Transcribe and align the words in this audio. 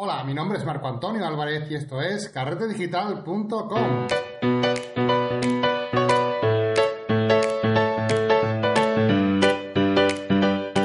Hola, 0.00 0.22
mi 0.22 0.32
nombre 0.32 0.58
es 0.58 0.64
Marco 0.64 0.86
Antonio 0.86 1.26
Álvarez 1.26 1.68
y 1.72 1.74
esto 1.74 2.00
es 2.00 2.28
carretedigital.com. 2.28 4.06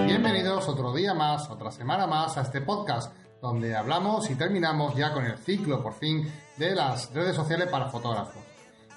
Bienvenidos 0.07 0.68
otro 0.68 0.94
día 0.96 1.13
más, 1.13 1.47
otra 1.47 1.70
semana 1.70 2.07
más 2.07 2.39
a 2.39 2.41
este 2.41 2.62
podcast 2.62 3.15
donde 3.39 3.76
hablamos 3.76 4.31
y 4.31 4.36
terminamos 4.36 4.96
ya 4.96 5.14
con 5.14 5.26
el 5.26 5.38
ciclo 5.38 5.84
por 5.84 5.94
fin 5.94 6.28
de 6.58 6.74
las 6.74 7.14
redes 7.14 7.36
sociales 7.36 7.70
para 7.70 7.90
fotógrafos. 7.90 8.42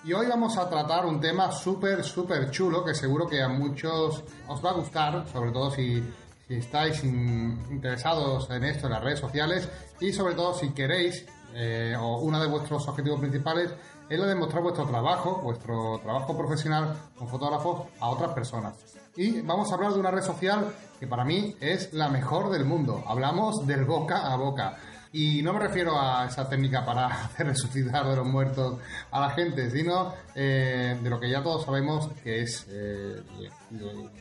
Y 0.03 0.15
hoy 0.15 0.29
vamos 0.29 0.57
a 0.57 0.71
tratar 0.71 1.05
un 1.05 1.21
tema 1.21 1.53
súper, 1.53 2.03
súper 2.03 2.51
chulo 2.51 2.83
que 2.83 2.95
seguro 2.95 3.27
que 3.27 3.43
a 3.43 3.51
muchos 3.51 4.25
os 4.49 4.65
va 4.65 4.71
a 4.71 4.75
gustar, 4.75 5.27
sobre 5.29 5.51
todo 5.51 5.71
si 5.71 6.03
si 6.47 6.55
estáis 6.55 7.03
interesados 7.03 8.49
en 8.51 8.65
esto 8.65 8.87
en 8.87 8.93
las 8.93 9.03
redes 9.03 9.19
sociales 9.19 9.69
y 10.01 10.13
sobre 10.13 10.35
todo 10.35 10.55
si 10.55 10.71
queréis 10.71 11.27
eh, 11.55 11.97
o 11.99 12.19
uno 12.21 12.41
de 12.41 12.47
vuestros 12.47 12.87
objetivos 12.87 13.19
principales 13.21 13.73
es 14.09 14.19
lo 14.19 14.27
de 14.27 14.35
mostrar 14.35 14.63
vuestro 14.63 14.87
trabajo, 14.87 15.41
vuestro 15.43 15.99
trabajo 16.03 16.37
profesional 16.37 16.95
como 17.17 17.29
fotógrafo 17.29 17.89
a 17.99 18.09
otras 18.11 18.33
personas. 18.33 18.75
Y 19.17 19.41
vamos 19.41 19.73
a 19.73 19.75
hablar 19.75 19.95
de 19.95 19.99
una 19.99 20.11
red 20.11 20.23
social 20.23 20.73
que 21.01 21.07
para 21.07 21.25
mí 21.25 21.57
es 21.61 21.93
la 21.93 22.09
mejor 22.09 22.51
del 22.51 22.65
mundo. 22.65 23.03
Hablamos 23.07 23.67
del 23.67 23.85
boca 23.85 24.33
a 24.33 24.37
boca. 24.37 24.77
Y 25.19 25.41
no 25.41 25.55
me 25.55 25.61
refiero 25.61 25.99
a 25.99 26.27
esa 26.27 26.47
técnica 26.47 26.85
para 26.85 27.07
hacer 27.25 27.47
resucitar 27.47 28.07
de 28.07 28.17
los 28.17 28.27
muertos 28.27 28.79
a 29.11 29.19
la 29.19 29.31
gente, 29.31 29.71
sino 29.71 30.13
eh, 30.35 30.95
de 31.03 31.09
lo 31.09 31.19
que 31.19 31.31
ya 31.31 31.43
todos 31.43 31.65
sabemos 31.65 32.11
que 32.23 32.43
es 32.43 32.67
eh, 32.69 33.23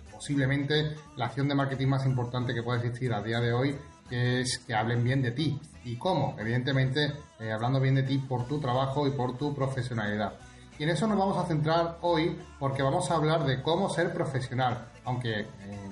posiblemente 0.09 0.95
la 1.17 1.25
acción 1.25 1.49
de 1.49 1.55
marketing 1.55 1.87
más 1.87 2.05
importante 2.05 2.53
que 2.53 2.63
puede 2.63 2.79
existir 2.79 3.13
a 3.13 3.21
día 3.21 3.41
de 3.41 3.51
hoy, 3.51 3.77
que 4.09 4.39
es 4.39 4.59
que 4.59 4.73
hablen 4.73 5.03
bien 5.03 5.21
de 5.21 5.31
ti. 5.31 5.59
¿Y 5.83 5.97
cómo? 5.97 6.33
Evidentemente, 6.39 7.11
eh, 7.41 7.51
hablando 7.51 7.81
bien 7.81 7.95
de 7.95 8.03
ti 8.03 8.17
por 8.19 8.47
tu 8.47 8.61
trabajo 8.61 9.05
y 9.05 9.11
por 9.11 9.37
tu 9.37 9.53
profesionalidad. 9.53 10.35
Y 10.79 10.83
en 10.83 10.91
eso 10.91 11.07
nos 11.07 11.17
vamos 11.17 11.37
a 11.37 11.45
centrar 11.45 11.97
hoy 12.03 12.39
porque 12.57 12.83
vamos 12.83 13.11
a 13.11 13.15
hablar 13.15 13.43
de 13.45 13.61
cómo 13.61 13.89
ser 13.89 14.13
profesional, 14.13 14.87
aunque 15.05 15.41
eh, 15.41 15.47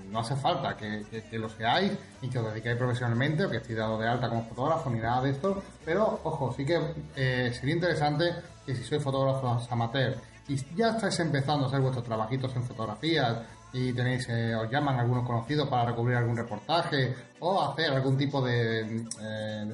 no 0.10 0.20
hace 0.20 0.36
falta 0.36 0.76
que, 0.76 1.06
lo 1.32 1.50
seáis 1.50 1.92
y 2.22 2.30
que 2.30 2.40
os 2.40 2.46
dediquéis 2.46 2.78
profesionalmente 2.78 3.46
o 3.46 3.50
que 3.50 3.58
estéis 3.58 3.78
dado 3.78 3.98
de 3.98 4.08
alta 4.08 4.30
como 4.30 4.44
fotógrafo 4.46 4.90
ni 4.90 5.00
nada 5.00 5.22
de 5.22 5.32
esto, 5.32 5.64
pero 5.86 6.20
ojo, 6.24 6.54
sí 6.54 6.66
que 6.66 6.80
eh, 7.16 7.52
sería 7.54 7.76
interesante 7.76 8.34
que 8.66 8.76
si 8.76 8.84
sois 8.84 9.02
fotógrafos 9.02 9.72
amateur 9.72 10.18
y 10.48 10.56
ya 10.76 10.90
estáis 10.90 11.20
empezando 11.20 11.66
a 11.66 11.68
hacer 11.68 11.80
vuestros 11.80 12.04
trabajitos 12.04 12.56
en 12.56 12.64
fotografías 12.64 13.38
y 13.74 13.92
tenéis, 13.92 14.28
eh, 14.30 14.56
os 14.56 14.70
llaman 14.70 15.00
algunos 15.00 15.26
conocidos 15.26 15.68
para 15.68 15.86
recubrir 15.86 16.18
algún 16.18 16.38
reportaje 16.38 17.16
o 17.40 17.60
hacer 17.60 17.92
algún 17.92 18.16
tipo 18.16 18.40
de, 18.40 19.04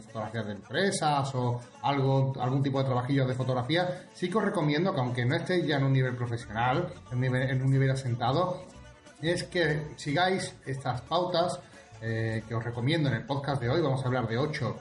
fotografías 0.05 0.45
de 0.45 0.51
empresas 0.53 1.35
o 1.35 1.59
algo, 1.81 2.33
algún 2.39 2.63
tipo 2.63 2.79
de 2.79 2.85
trabajillos 2.85 3.27
de 3.27 3.33
fotografía, 3.33 4.07
sí 4.13 4.29
que 4.29 4.37
os 4.37 4.43
recomiendo 4.45 4.93
que 4.93 5.01
aunque 5.01 5.25
no 5.25 5.35
estéis 5.35 5.67
ya 5.67 5.77
en 5.77 5.83
un 5.83 5.93
nivel 5.93 6.15
profesional, 6.15 6.93
en 7.11 7.61
un 7.61 7.71
nivel 7.71 7.91
asentado, 7.91 8.63
es 9.21 9.43
que 9.43 9.93
sigáis 9.95 10.55
estas 10.65 11.01
pautas 11.01 11.59
eh, 12.01 12.43
que 12.47 12.55
os 12.55 12.63
recomiendo 12.63 13.09
en 13.09 13.15
el 13.15 13.25
podcast 13.25 13.61
de 13.61 13.69
hoy. 13.69 13.81
Vamos 13.81 14.03
a 14.03 14.07
hablar 14.07 14.27
de 14.27 14.37
ocho 14.37 14.77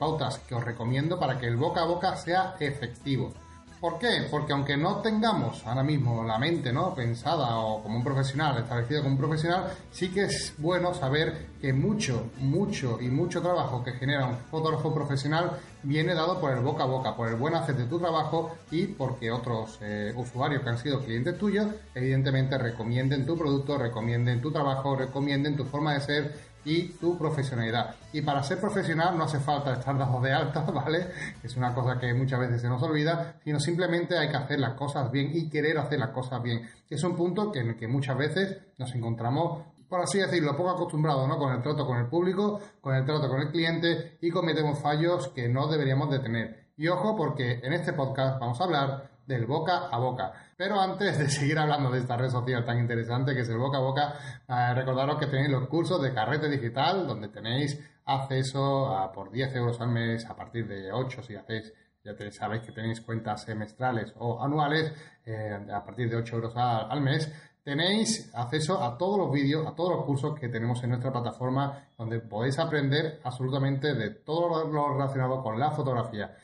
pautas 0.00 0.40
que 0.40 0.54
os 0.56 0.64
recomiendo 0.64 1.16
para 1.16 1.38
que 1.38 1.46
el 1.46 1.56
boca 1.56 1.82
a 1.82 1.84
boca 1.84 2.16
sea 2.16 2.56
efectivo. 2.58 3.32
¿Por 3.80 3.98
qué? 3.98 4.26
Porque 4.30 4.52
aunque 4.52 4.76
no 4.76 4.96
tengamos 4.96 5.66
ahora 5.66 5.82
mismo 5.82 6.22
la 6.22 6.38
mente 6.38 6.70
pensada 6.94 7.56
o 7.56 7.82
como 7.82 7.96
un 7.96 8.04
profesional, 8.04 8.58
establecido 8.58 9.02
como 9.02 9.14
un 9.14 9.18
profesional, 9.18 9.72
sí 9.90 10.10
que 10.10 10.24
es 10.24 10.52
bueno 10.58 10.92
saber 10.92 11.46
que 11.62 11.72
mucho, 11.72 12.30
mucho 12.38 12.98
y 13.00 13.08
mucho 13.08 13.40
trabajo 13.40 13.82
que 13.82 13.92
genera 13.92 14.26
un 14.26 14.36
fotógrafo 14.50 14.92
profesional 14.92 15.52
viene 15.82 16.14
dado 16.14 16.38
por 16.40 16.52
el 16.52 16.60
boca 16.60 16.82
a 16.82 16.86
boca, 16.86 17.16
por 17.16 17.28
el 17.28 17.36
buen 17.36 17.54
hacer 17.54 17.74
de 17.74 17.86
tu 17.86 17.98
trabajo 17.98 18.54
y 18.70 18.86
porque 18.86 19.30
otros 19.30 19.78
eh, 19.80 20.12
usuarios 20.14 20.62
que 20.62 20.68
han 20.68 20.78
sido 20.78 21.00
clientes 21.00 21.38
tuyos, 21.38 21.66
evidentemente 21.94 22.58
recomienden 22.58 23.24
tu 23.24 23.38
producto, 23.38 23.78
recomienden 23.78 24.42
tu 24.42 24.52
trabajo, 24.52 24.94
recomienden 24.94 25.56
tu 25.56 25.64
forma 25.64 25.94
de 25.94 26.00
ser 26.00 26.49
y 26.64 26.88
tu 26.94 27.16
profesionalidad. 27.16 27.94
Y 28.12 28.22
para 28.22 28.42
ser 28.42 28.58
profesional 28.58 29.16
no 29.16 29.24
hace 29.24 29.40
falta 29.40 29.72
estar 29.72 29.96
dado 29.96 30.20
de 30.20 30.32
alta, 30.32 30.60
¿vale? 30.74 31.06
Es 31.42 31.56
una 31.56 31.74
cosa 31.74 31.98
que 31.98 32.12
muchas 32.14 32.40
veces 32.40 32.60
se 32.60 32.68
nos 32.68 32.82
olvida, 32.82 33.36
sino 33.42 33.58
simplemente 33.58 34.18
hay 34.18 34.28
que 34.28 34.36
hacer 34.36 34.60
las 34.60 34.74
cosas 34.74 35.10
bien 35.10 35.30
y 35.32 35.48
querer 35.48 35.78
hacer 35.78 35.98
las 35.98 36.10
cosas 36.10 36.42
bien. 36.42 36.68
Es 36.88 37.02
un 37.04 37.16
punto 37.16 37.50
que, 37.50 37.60
en 37.60 37.68
el 37.70 37.76
que 37.76 37.88
muchas 37.88 38.16
veces 38.16 38.58
nos 38.78 38.94
encontramos, 38.94 39.62
por 39.88 40.00
así 40.00 40.18
decirlo, 40.18 40.56
poco 40.56 40.70
acostumbrados, 40.70 41.26
¿no? 41.28 41.38
Con 41.38 41.52
el 41.52 41.62
trato 41.62 41.86
con 41.86 41.98
el 41.98 42.06
público, 42.06 42.60
con 42.80 42.94
el 42.94 43.04
trato 43.04 43.28
con 43.28 43.40
el 43.40 43.50
cliente 43.50 44.18
y 44.20 44.30
cometemos 44.30 44.78
fallos 44.80 45.28
que 45.28 45.48
no 45.48 45.66
deberíamos 45.68 46.10
de 46.10 46.20
tener. 46.20 46.70
Y 46.76 46.88
ojo 46.88 47.16
porque 47.16 47.60
en 47.62 47.72
este 47.72 47.92
podcast 47.92 48.38
vamos 48.40 48.60
a 48.60 48.64
hablar 48.64 49.10
del 49.26 49.46
boca 49.46 49.88
a 49.90 49.98
boca. 49.98 50.32
Pero 50.60 50.78
antes 50.78 51.16
de 51.16 51.26
seguir 51.30 51.58
hablando 51.58 51.90
de 51.90 52.00
esta 52.00 52.18
red 52.18 52.28
social 52.28 52.66
tan 52.66 52.78
interesante 52.78 53.32
que 53.32 53.40
es 53.40 53.48
el 53.48 53.56
boca 53.56 53.78
a 53.78 53.80
boca, 53.80 54.14
eh, 54.46 54.74
recordaros 54.74 55.16
que 55.16 55.26
tenéis 55.26 55.48
los 55.48 55.66
cursos 55.68 56.02
de 56.02 56.12
Carrete 56.12 56.50
Digital, 56.50 57.06
donde 57.06 57.28
tenéis 57.28 57.80
acceso 58.04 58.94
a, 58.94 59.10
por 59.10 59.30
10 59.30 59.56
euros 59.56 59.80
al 59.80 59.88
mes, 59.88 60.26
a 60.26 60.36
partir 60.36 60.68
de 60.68 60.92
8 60.92 61.22
si 61.22 61.34
hacéis, 61.34 61.72
ya 62.04 62.12
sabéis 62.30 62.62
que 62.62 62.72
tenéis 62.72 63.00
cuentas 63.00 63.42
semestrales 63.42 64.12
o 64.18 64.44
anuales, 64.44 64.92
eh, 65.24 65.58
a 65.72 65.82
partir 65.82 66.10
de 66.10 66.16
8 66.16 66.36
euros 66.36 66.52
al 66.54 67.00
mes, 67.00 67.32
tenéis 67.64 68.30
acceso 68.34 68.84
a 68.84 68.98
todos 68.98 69.16
los 69.16 69.32
vídeos, 69.32 69.66
a 69.66 69.74
todos 69.74 69.96
los 69.96 70.04
cursos 70.04 70.38
que 70.38 70.50
tenemos 70.50 70.82
en 70.82 70.90
nuestra 70.90 71.10
plataforma, 71.10 71.86
donde 71.96 72.20
podéis 72.20 72.58
aprender 72.58 73.18
absolutamente 73.24 73.94
de 73.94 74.10
todo 74.10 74.70
lo 74.70 74.92
relacionado 74.92 75.42
con 75.42 75.58
la 75.58 75.70
fotografía. 75.70 76.36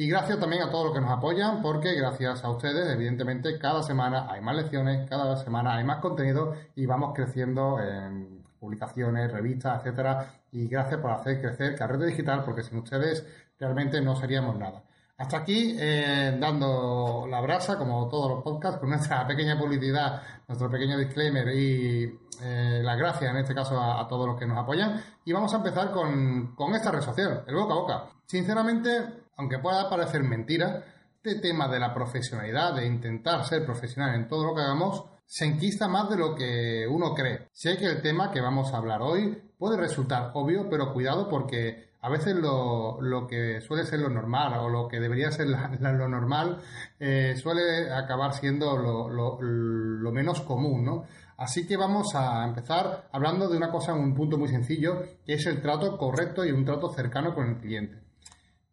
Y 0.00 0.08
gracias 0.08 0.40
también 0.40 0.62
a 0.62 0.70
todos 0.70 0.86
los 0.86 0.94
que 0.94 1.00
nos 1.02 1.10
apoyan, 1.10 1.60
porque 1.60 1.92
gracias 1.92 2.42
a 2.42 2.48
ustedes, 2.48 2.88
evidentemente, 2.88 3.58
cada 3.58 3.82
semana 3.82 4.28
hay 4.30 4.40
más 4.40 4.56
lecciones, 4.56 5.06
cada 5.10 5.36
semana 5.36 5.76
hay 5.76 5.84
más 5.84 5.98
contenido 5.98 6.54
y 6.74 6.86
vamos 6.86 7.12
creciendo 7.14 7.78
en 7.78 8.42
publicaciones, 8.58 9.30
revistas, 9.30 9.80
etcétera. 9.80 10.40
Y 10.52 10.68
gracias 10.68 11.00
por 11.00 11.10
hacer 11.10 11.42
crecer 11.42 11.76
Carrete 11.76 12.06
Digital, 12.06 12.44
porque 12.46 12.62
sin 12.62 12.78
ustedes 12.78 13.26
realmente 13.58 14.00
no 14.00 14.16
seríamos 14.16 14.56
nada. 14.56 14.82
Hasta 15.18 15.36
aquí, 15.36 15.76
eh, 15.78 16.34
dando 16.40 17.26
la 17.28 17.42
brasa, 17.42 17.76
como 17.76 18.08
todos 18.08 18.30
los 18.30 18.42
podcasts, 18.42 18.80
con 18.80 18.88
nuestra 18.88 19.26
pequeña 19.28 19.58
publicidad, 19.58 20.22
nuestro 20.48 20.70
pequeño 20.70 20.96
disclaimer 20.96 21.46
y 21.54 22.19
eh, 22.42 22.80
las 22.82 22.98
gracias 22.98 23.30
en 23.30 23.36
este 23.38 23.54
caso 23.54 23.80
a, 23.80 24.06
todos 24.08 24.26
los 24.26 24.38
que 24.38 24.46
nos 24.46 24.58
apoyan. 24.58 25.02
Y 25.24 25.32
vamos 25.32 25.52
a 25.54 25.58
empezar 25.58 25.90
con, 25.90 26.54
con 26.54 26.74
esta 26.74 26.90
red 26.90 27.02
social, 27.02 27.44
el 27.46 27.54
boca 27.54 27.72
a 27.72 27.76
boca. 27.76 28.04
Sinceramente, 28.26 28.90
aunque 29.36 29.58
pueda 29.58 29.88
parecer 29.88 30.22
mentira, 30.22 30.84
este 31.22 31.40
tema 31.40 31.68
de 31.68 31.78
la 31.78 31.92
profesionalidad, 31.92 32.74
de 32.74 32.86
intentar 32.86 33.44
ser 33.44 33.64
profesional 33.64 34.14
en 34.14 34.26
todo 34.26 34.46
lo 34.46 34.54
que 34.54 34.62
hagamos, 34.62 35.04
se 35.26 35.44
enquista 35.44 35.86
más 35.86 36.08
de 36.08 36.16
lo 36.16 36.34
que 36.34 36.86
uno 36.88 37.14
cree. 37.14 37.48
Sé 37.52 37.76
que 37.76 37.86
el 37.86 38.02
tema 38.02 38.32
que 38.32 38.40
vamos 38.40 38.72
a 38.72 38.78
hablar 38.78 39.02
hoy 39.02 39.40
puede 39.58 39.76
resultar 39.76 40.32
obvio, 40.34 40.68
pero 40.68 40.92
cuidado 40.92 41.28
porque 41.28 41.90
a 42.00 42.08
veces 42.08 42.34
lo, 42.34 42.98
que 43.28 43.60
suele 43.60 43.84
ser 43.84 44.00
lo 44.00 44.08
normal 44.08 44.54
o 44.58 44.68
lo 44.68 44.88
que 44.88 44.98
debería 44.98 45.30
ser 45.30 45.48
lo 45.48 46.08
normal 46.08 46.62
eh, 46.98 47.36
suele 47.36 47.92
acabar 47.92 48.32
siendo 48.32 48.76
lo, 48.76 49.08
lo, 49.40 50.10
menos 50.10 50.40
común, 50.40 50.84
¿no? 50.84 51.04
Así 51.40 51.66
que 51.66 51.78
vamos 51.78 52.14
a 52.14 52.44
empezar 52.44 53.08
hablando 53.12 53.48
de 53.48 53.56
una 53.56 53.70
cosa, 53.70 53.94
un 53.94 54.14
punto 54.14 54.36
muy 54.36 54.48
sencillo, 54.48 55.00
que 55.24 55.32
es 55.32 55.46
el 55.46 55.62
trato 55.62 55.96
correcto 55.96 56.44
y 56.44 56.52
un 56.52 56.66
trato 56.66 56.90
cercano 56.90 57.34
con 57.34 57.48
el 57.48 57.56
cliente. 57.56 57.96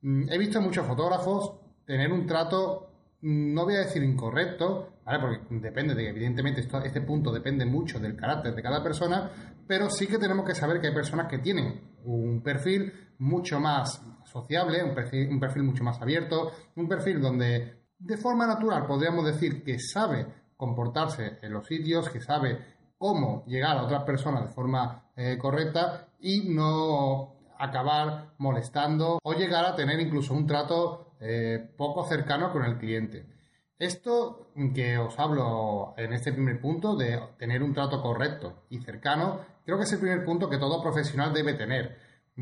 Mm, 0.02 0.30
he 0.30 0.38
visto 0.38 0.60
muchos 0.60 0.86
fotógrafos 0.86 1.62
tener 1.86 2.12
un 2.12 2.26
trato, 2.26 2.92
mm, 3.22 3.54
no 3.54 3.64
voy 3.64 3.76
a 3.76 3.86
decir 3.86 4.04
incorrecto, 4.04 5.00
¿vale? 5.06 5.20
Porque 5.22 5.40
depende 5.62 5.96
de, 5.96 6.10
evidentemente, 6.10 6.60
este 6.60 7.00
punto 7.00 7.32
depende 7.32 7.66
mucho 7.66 8.02
del 8.02 8.18
carácter 8.18 8.54
de 8.54 8.62
cada 8.62 8.84
persona, 8.84 9.32
pero 9.66 9.90
sí 9.90 10.06
que 10.06 10.18
tenemos 10.18 10.46
que 10.46 10.54
saber 10.54 10.82
que 10.82 10.88
hay 10.88 10.94
personas 10.94 11.28
que 11.30 11.38
tienen 11.38 11.96
un 12.04 12.42
perfil 12.44 12.92
mucho 13.20 13.62
más 13.62 14.02
sociable, 14.26 14.84
un 14.84 14.94
perfil 15.40 15.64
mucho 15.64 15.86
más 15.86 16.02
abierto, 16.02 16.52
un 16.76 16.90
perfil 16.90 17.22
donde 17.22 17.78
de 17.98 18.18
forma 18.18 18.46
natural 18.46 18.86
podríamos 18.86 19.26
decir 19.26 19.64
que 19.64 19.80
sabe 19.80 20.28
comportarse 20.58 21.38
en 21.42 21.54
los 21.54 21.68
sitios, 21.68 22.10
que 22.10 22.20
sabe 22.20 22.60
cómo 22.98 23.46
llegar 23.46 23.78
a 23.78 23.84
otras 23.84 24.04
personas 24.04 24.44
de 24.44 24.54
forma 24.54 25.04
eh, 25.16 25.38
correcta 25.38 26.08
y 26.20 26.50
no 26.50 27.36
acabar 27.60 28.34
molestando 28.38 29.20
o 29.24 29.34
llegar 29.34 29.66
a 29.66 29.76
tener 29.76 30.00
incluso 30.00 30.34
un 30.34 30.46
trato 30.46 31.14
eh, 31.20 31.72
poco 31.78 32.06
cercano 32.06 32.52
con 32.52 32.64
el 32.64 32.78
cliente. 32.78 33.26
Esto 33.80 34.52
que 34.74 34.98
os 34.98 35.18
hablo 35.20 35.94
en 35.98 36.14
este 36.14 36.34
primer 36.34 36.60
punto 36.60 36.96
de 36.96 37.20
tener 37.38 37.62
un 37.62 37.74
trato 37.74 38.02
correcto 38.02 38.64
y 38.70 38.80
cercano, 38.80 39.42
creo 39.64 39.78
que 39.78 39.84
es 39.84 39.94
el 39.94 40.00
primer 40.00 40.26
punto 40.26 40.50
que 40.50 40.58
todo 40.58 40.82
profesional 40.82 41.32
debe 41.32 41.54
tener. 41.54 41.98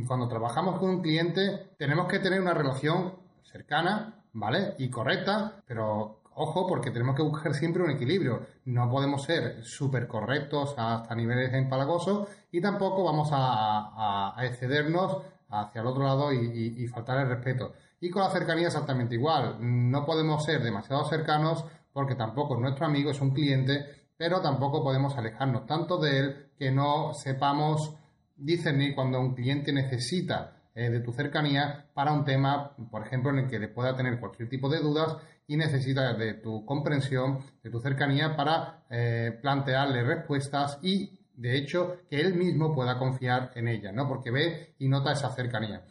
Cuando 0.07 0.27
trabajamos 0.27 0.79
con 0.79 0.89
un 0.89 1.01
cliente 1.01 1.71
tenemos 1.77 2.07
que 2.07 2.19
tener 2.19 2.39
una 2.39 2.53
relación 2.53 3.15
cercana, 3.44 4.23
¿vale? 4.31 4.75
Y 4.77 4.89
correcta, 4.89 5.62
pero 5.67 6.21
ojo 6.36 6.68
porque 6.68 6.92
tenemos 6.92 7.16
que 7.16 7.24
buscar 7.24 7.54
siempre 7.54 7.84
un 7.84 7.92
equilibrio. 7.92 8.46
No 8.66 8.90
podemos 8.90 9.24
ser 9.24 9.64
súper 9.64 10.08
correctos 10.08 10.76
hasta 10.78 11.16
niveles 11.16 11.54
empalagosos 11.54 12.28
y 12.52 12.62
tampoco 12.62 13.04
vamos 13.04 13.30
a, 13.32 14.36
excedernos 14.42 15.18
hacia 15.50 15.82
el 15.82 15.88
otro 15.88 16.04
lado 16.04 16.34
y, 16.34 16.88
faltar 16.88 17.20
el 17.20 17.30
respeto. 17.30 17.74
Y 18.00 18.10
con 18.10 18.22
la 18.22 18.30
cercanía 18.30 18.68
exactamente 18.68 19.16
igual. 19.16 19.58
No 19.60 20.06
podemos 20.06 20.44
ser 20.44 20.62
demasiado 20.62 21.06
cercanos 21.06 21.66
porque 21.94 22.16
tampoco 22.16 22.56
es 22.56 22.62
nuestro 22.62 22.86
amigo, 22.86 23.12
es 23.12 23.22
un 23.22 23.32
cliente, 23.32 24.10
pero 24.18 24.42
tampoco 24.42 24.84
podemos 24.84 25.18
alejarnos 25.18 25.66
tanto 25.66 25.98
de 25.98 26.20
él 26.20 26.52
que 26.58 26.72
no 26.72 27.14
sepamos 27.14 27.96
discernir 28.36 28.94
cuando 28.96 29.20
un 29.20 29.34
cliente 29.34 29.72
necesita 29.72 30.55
eh, 30.75 30.89
de 30.89 31.00
tu 31.00 31.13
cercanía 31.13 31.88
para 31.94 32.12
un 32.12 32.25
tema, 32.25 32.75
por 32.92 33.07
ejemplo, 33.07 33.31
en 33.31 33.39
el 33.39 33.48
que 33.48 33.66
pueda 33.69 33.95
tener 33.95 34.19
cualquier 34.19 34.50
tipo 34.50 34.68
de 34.68 34.80
dudas 34.80 35.16
y 35.48 35.56
necesita 35.56 36.13
de 36.13 36.33
tu 36.33 36.66
comprensión, 36.66 37.39
de 37.63 37.69
tu 37.69 37.80
cercanía 37.80 38.36
para 38.36 38.83
eh, 38.89 39.39
plantearle 39.42 40.04
respuestas 40.04 40.77
y, 40.81 41.18
de 41.33 41.57
hecho, 41.57 42.01
que 42.10 42.19
él 42.19 42.33
mismo 42.33 42.75
pueda 42.75 43.00
confiar 43.00 43.51
en 43.56 43.69
ella, 43.69 43.94
¿no? 43.94 44.06
Porque 44.06 44.31
ve 44.31 44.75
y 44.80 44.89
nota 44.89 45.13
esa 45.13 45.30
cercanía. 45.30 45.81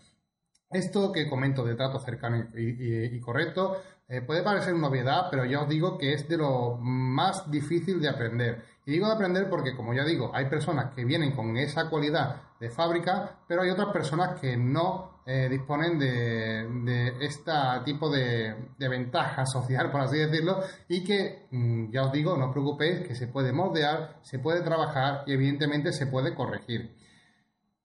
Esto 0.71 1.11
que 1.13 1.31
comento 1.31 1.65
de 1.65 1.77
trato 1.77 1.99
cercano 1.99 2.49
y, 2.55 3.19
correcto 3.21 3.81
eh, 4.07 4.21
puede 4.21 4.43
parecer 4.43 4.75
una 4.75 4.89
obviedad, 4.89 5.29
pero 5.31 5.47
ya 5.47 5.63
os 5.63 5.69
digo 5.69 5.97
que 5.97 6.13
es 6.13 6.29
de 6.29 6.37
lo 6.37 6.77
más 6.77 7.51
difícil 7.51 8.01
de 8.01 8.09
aprender. 8.11 8.63
Y 8.87 8.93
digo 8.93 9.07
de 9.07 9.15
aprender 9.15 9.49
porque, 9.49 9.75
como 9.75 9.95
ya 9.95 10.05
digo, 10.05 10.31
hay 10.35 10.47
personas 10.51 10.95
que 10.95 11.05
vienen 11.05 11.33
con 11.33 11.57
esa 11.57 11.89
cualidad 11.89 12.43
de 12.61 12.69
fábrica, 12.69 13.39
pero 13.49 13.63
hay 13.63 13.71
otras 13.71 13.89
personas 13.89 14.39
que 14.39 14.59
no 14.59 15.23
eh, 15.27 15.49
disponen 15.49 15.99
de, 15.99 17.15
este 17.21 17.51
tipo 17.85 18.11
de, 18.11 18.55
ventaja 18.79 19.47
social, 19.53 19.91
por 19.91 20.03
así 20.03 20.19
decirlo, 20.19 20.61
y 20.87 21.03
que, 21.03 21.47
mm, 21.51 21.91
ya 21.93 22.03
os 22.05 22.13
digo, 22.13 22.37
no 22.37 22.47
os 22.47 22.53
preocupéis, 22.53 23.07
que 23.07 23.15
se 23.15 23.29
puede 23.29 23.53
moldear, 23.53 24.19
se 24.23 24.39
puede 24.39 24.61
trabajar 24.61 25.25
y 25.27 25.33
evidentemente 25.33 25.93
se 25.93 26.07
puede 26.07 26.35
corregir. 26.35 26.95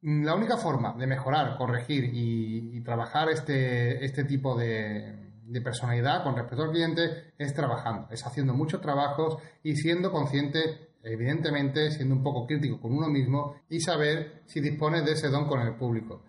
Mm, 0.01 0.25
la 0.25 0.35
única 0.35 0.57
forma 0.57 0.93
de 0.97 1.07
mejorar, 1.07 1.57
corregir 1.57 2.09
y, 2.13 2.81
trabajar 2.83 3.29
este, 3.29 4.03
este 4.03 4.23
tipo 4.23 4.57
de, 4.57 5.29
de 5.49 5.61
personalidad 5.61 6.23
con 6.23 6.35
respecto 6.35 6.63
al 6.63 6.71
cliente 6.71 7.33
es 7.37 7.53
trabajando, 7.53 8.07
es 8.11 8.25
haciendo 8.25 8.53
muchos 8.53 8.81
trabajos 8.81 9.37
y 9.63 9.75
siendo 9.75 10.11
consciente 10.11 10.88
evidentemente 11.03 11.91
siendo 11.91 12.15
un 12.15 12.23
poco 12.23 12.45
crítico 12.45 12.79
con 12.79 12.93
uno 12.93 13.07
mismo 13.09 13.55
y 13.69 13.79
saber 13.79 14.41
si 14.45 14.59
dispones 14.59 15.05
de 15.05 15.13
ese 15.13 15.29
don 15.29 15.47
con 15.47 15.61
el 15.61 15.75
público. 15.75 16.21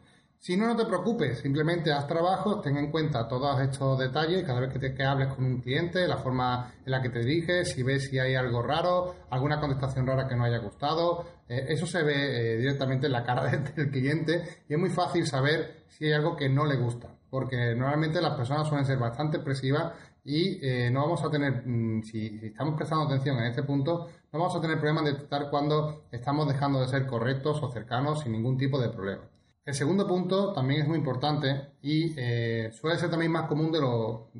Si 0.43 0.57
no, 0.57 0.67
no 0.67 0.75
te 0.75 0.87
preocupes, 0.87 1.41
simplemente 1.41 1.93
haz 1.93 2.07
trabajos, 2.07 2.63
ten 2.63 2.79
en 2.79 2.91
cuenta 2.91 3.29
todos 3.29 3.61
estos 3.61 3.99
detalles 3.99 4.43
cada 4.43 4.61
vez 4.61 4.73
que, 4.73 4.79
te, 4.79 5.05
hables 5.05 5.29
con 5.35 5.45
un 5.45 5.61
cliente, 5.61 6.09
la 6.09 6.17
forma 6.17 6.73
en 6.83 6.91
la 6.91 7.03
que 7.03 7.11
te 7.11 7.19
diriges, 7.19 7.73
si 7.73 7.83
ves 7.83 8.09
si 8.09 8.19
hay 8.19 8.35
algo 8.35 8.63
raro, 8.63 9.17
alguna 9.29 9.61
contestación 9.61 10.07
rara 10.07 10.27
que 10.27 10.35
no 10.35 10.45
haya 10.45 10.57
gustado, 10.57 11.27
eh, 11.47 11.67
eso 11.69 11.87
se 11.87 12.03
ve 12.03 12.55
eh, 12.55 12.57
directamente 12.57 13.05
en 13.07 13.13
la 13.13 13.23
cara 13.23 13.51
del 13.77 13.91
cliente 13.91 14.63
y 14.67 14.73
es 14.73 14.81
muy 14.81 14.89
fácil 14.89 15.27
saber 15.27 15.85
si 15.89 16.07
hay 16.07 16.13
algo 16.13 16.35
que 16.35 16.49
no 16.49 16.65
le 16.65 16.77
gusta, 16.77 17.09
porque 17.29 17.75
normalmente 17.75 18.23
las 18.23 18.35
personas 18.35 18.67
suelen 18.67 18.87
ser 18.87 18.97
bastante 18.97 19.37
expresivas 19.37 19.93
y 20.25 20.59
eh, 20.65 20.91
no 20.91 21.03
vamos 21.03 21.25
a 21.25 21.31
tener, 21.31 21.67
mm, 21.67 22.03
si, 22.03 22.41
estamos 22.43 22.75
prestando 22.75 23.07
atención 23.07 23.39
en 23.39 23.47
este 23.47 23.63
punto, 23.63 24.09
no 24.33 24.39
vamos 24.39 24.57
a 24.57 24.61
tener 24.61 24.77
problema 24.79 25.01
en 25.01 25.15
detectar 25.15 25.51
cuando 25.51 26.05
estamos 26.11 26.47
dejando 26.49 26.81
de 26.81 26.89
ser 26.89 27.07
correctos 27.07 27.63
o 27.63 27.71
cercanos 27.71 28.21
sin 28.21 28.33
ningún 28.33 28.57
tipo 28.57 28.79
de 28.81 28.89
problema. 28.91 29.23
El 29.65 29.75
segundo 29.75 30.07
punto 30.07 30.53
también 30.53 30.83
es 30.83 30.89
muy 30.89 30.99
importante 30.99 31.75
y 31.83 32.15
eh, 32.17 32.71
suele 32.73 32.99
ser 32.99 33.11
también 33.11 33.31
más 33.31 33.47
común 33.47 33.71
de 33.71 33.81
lo, 33.81 34.31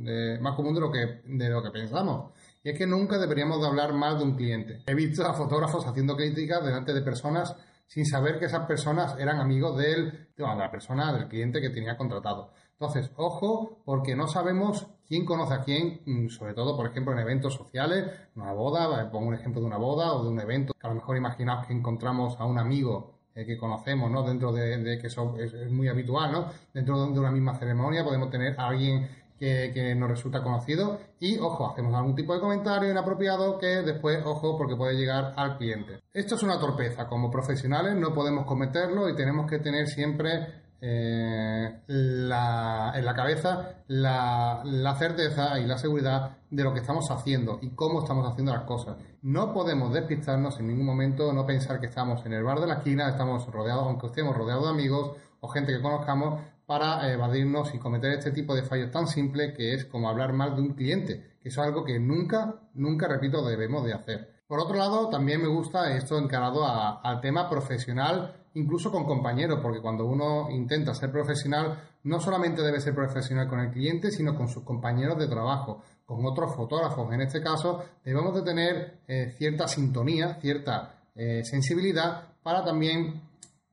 más 0.41 0.55
común 0.55 0.75
de 0.75 0.81
lo, 0.81 0.91
que, 0.91 1.21
de 1.25 1.49
lo 1.49 1.63
que 1.63 1.71
pensamos. 1.71 2.33
Y 2.63 2.71
es 2.71 2.79
que 2.79 2.87
nunca 2.87 3.19
deberíamos 3.19 3.61
de 3.61 3.69
hablar 3.69 3.93
mal 3.93 4.19
de 4.19 4.25
un 4.25 4.35
cliente. 4.35 4.83
He 4.87 4.95
visto 4.95 5.25
a 5.25 5.35
fotógrafos 5.35 5.87
haciendo 5.87 6.17
críticas 6.17 6.65
delante 6.65 6.93
de 6.93 7.03
personas 7.03 7.55
sin 7.87 8.07
saber 8.07 8.39
que 8.39 8.45
esas 8.45 8.67
personas 8.67 9.19
eran 9.19 9.41
amigos 9.41 9.77
de, 9.77 9.93
él, 9.93 10.29
de 10.37 10.45
la 10.45 10.71
persona, 10.71 11.13
del 11.13 11.27
cliente 11.27 11.61
que 11.61 11.71
tenía 11.71 11.97
contratado. 11.97 12.53
Entonces, 12.81 13.13
ojo, 13.17 13.77
porque 13.85 14.17
no 14.17 14.27
sabemos 14.27 14.87
quién 15.07 15.27
conoce 15.27 15.53
a 15.53 15.61
quién, 15.61 16.01
mm, 16.07 16.29
sobre 16.29 16.55
todo, 16.55 16.75
por 16.79 16.87
ejemplo, 16.87 17.13
en 17.13 17.19
eventos 17.19 17.53
sociales, 17.53 18.07
una 18.35 18.55
boda, 18.55 19.11
pongo 19.11 19.29
un 19.29 19.35
ejemplo 19.35 19.61
de 19.61 19.67
una 19.67 19.77
boda 19.77 20.15
o 20.15 20.25
de 20.25 20.31
un 20.31 20.41
evento, 20.41 20.73
que 20.73 20.87
a 20.87 20.89
lo 20.89 20.95
mejor 20.95 21.19
imaginaos 21.19 21.67
que 21.67 21.75
encontramos 21.75 22.41
a 22.41 22.47
un 22.47 22.59
amigo 22.59 23.19
eh, 23.35 23.45
que 23.45 23.59
conocemos, 23.59 24.11
¿no? 24.11 24.23
Dentro 24.23 24.51
de, 24.51 24.99
que 24.99 25.09
eso 25.09 25.37
es, 25.37 25.71
muy 25.71 25.89
habitual, 25.89 26.33
¿no? 26.33 26.47
Dentro 26.73 27.07
de 27.07 27.21
una 27.21 27.31
misma 27.31 27.55
ceremonia 27.55 28.03
podemos 28.03 28.31
tener 28.31 28.59
a 28.59 28.69
alguien 28.69 29.07
que, 29.39 29.73
que, 29.75 29.95
nos 29.95 30.09
resulta 30.09 30.43
conocido 30.43 31.01
y, 31.19 31.37
ojo, 31.39 31.71
hacemos 31.71 31.95
algún 31.95 32.15
tipo 32.15 32.33
de 32.33 32.41
comentario 32.41 32.91
inapropiado 32.91 33.59
que 33.59 33.83
después, 33.83 34.23
ojo, 34.25 34.57
porque 34.57 34.75
puede 34.75 34.97
llegar 34.97 35.35
al 35.37 35.59
cliente. 35.59 36.01
Esto 36.15 36.35
es 36.35 36.43
una 36.43 36.59
torpeza. 36.59 37.07
Como 37.07 37.31
profesionales 37.31 37.95
no 37.95 38.15
podemos 38.15 38.47
cometerlo 38.47 39.07
y 39.11 39.15
tenemos 39.15 39.47
que 39.51 39.59
tener 39.59 39.87
siempre 39.87 40.70
eh, 40.81 41.81
en 41.89 42.29
la 42.29 43.13
cabeza 43.15 43.83
la, 43.89 44.63
la, 44.65 44.95
certeza 44.97 45.59
y 45.61 45.67
la 45.67 45.77
seguridad 45.79 46.39
de 46.51 46.65
lo 46.65 46.73
que 46.73 46.81
estamos 46.81 47.11
haciendo 47.11 47.59
y 47.61 47.71
cómo 47.71 48.01
estamos 48.01 48.27
haciendo 48.27 48.53
las 48.53 48.63
cosas. 48.63 48.97
No 49.23 49.53
podemos 49.53 49.93
despistarnos 49.93 50.59
en 50.59 50.69
ningún 50.69 50.87
momento, 50.87 51.33
no 51.33 51.47
pensar 51.47 51.81
que 51.81 51.87
estamos 51.87 52.25
en 52.25 52.33
el 52.33 52.45
bar 52.45 52.61
de 52.61 52.67
la 52.67 52.75
esquina, 52.75 53.09
estamos 53.09 53.47
rodeados, 53.47 53.85
aunque 53.85 54.07
estemos 54.07 54.37
rodeados 54.37 54.65
de 54.65 54.71
amigos 54.71 55.17
o 55.41 55.49
gente 55.49 55.73
que 55.73 55.83
conozcamos, 55.83 56.41
para 56.71 57.13
evadirnos 57.13 57.75
y 57.75 57.79
cometer 57.79 58.13
este 58.13 58.31
tipo 58.31 58.55
de 58.55 58.63
fallos 58.63 58.93
tan 58.93 59.09
simples 59.09 59.55
que 59.57 59.75
es 59.75 59.87
como 59.87 60.09
hablar 60.09 60.33
mal 60.33 60.55
de 60.55 60.63
un 60.63 60.75
cliente, 60.75 61.37
que 61.43 61.49
es 61.49 61.59
algo 61.59 61.85
que 61.85 61.99
nunca, 61.99 62.61
nunca, 62.75 63.09
repito, 63.09 63.45
debemos 63.45 63.85
de 63.85 63.93
hacer. 63.93 64.40
Por 64.51 64.59
otro 64.59 64.77
lado, 64.77 65.09
también 65.09 65.41
me 65.41 65.47
gusta 65.47 65.97
esto 65.97 66.19
encarado 66.19 66.67
al 66.67 67.21
tema 67.21 67.49
profesional 67.49 68.35
incluso 68.55 68.91
con 68.91 69.05
compañeros, 69.05 69.61
porque 69.63 69.81
cuando 69.81 70.05
uno 70.07 70.51
intenta 70.51 70.93
ser 70.93 71.13
profesional, 71.13 71.81
no 72.03 72.19
solamente 72.19 72.61
debe 72.61 72.81
ser 72.81 72.93
profesional 72.93 73.47
con 73.47 73.61
el 73.61 73.71
cliente, 73.71 74.11
sino 74.11 74.35
con 74.35 74.49
sus 74.49 74.65
compañeros 74.65 75.17
de 75.19 75.29
trabajo, 75.29 75.85
con 76.05 76.27
otros 76.27 76.57
fotógrafos. 76.57 77.13
En 77.13 77.21
este 77.21 77.41
caso, 77.41 77.81
debemos 78.05 78.35
de 78.35 78.43
tener 78.43 78.99
eh, 79.07 79.33
cierta 79.39 79.69
sintonía, 79.69 80.35
cierta 80.41 80.97
eh, 81.15 81.45
sensibilidad 81.45 82.25
para 82.43 82.65
también 82.65 83.23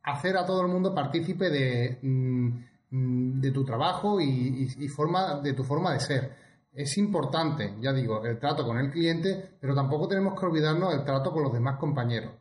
hacer 0.04 0.38
a 0.38 0.46
todo 0.46 0.62
el 0.62 0.68
mundo 0.68 0.94
partícipe 0.94 1.50
de, 1.50 1.98
mm, 2.04 3.42
de 3.42 3.52
tu 3.52 3.66
trabajo 3.66 4.22
y, 4.22 4.88
forma, 4.90 5.40
de 5.42 5.54
tu 5.54 5.64
forma 5.64 5.94
de 5.94 6.00
ser. 6.02 6.47
Es 6.78 6.96
importante, 7.00 7.74
ya 7.82 7.92
digo, 7.92 8.24
el 8.24 8.38
trato 8.38 8.64
con 8.64 8.78
el 8.78 8.92
cliente, 8.92 9.58
pero 9.60 9.74
tampoco 9.74 10.08
tenemos 10.08 10.40
que 10.40 10.46
olvidarnos 10.46 10.92
del 10.92 11.04
trato 11.04 11.32
con 11.32 11.42
los 11.42 11.52
demás 11.52 11.80
compañeros. 11.80 12.34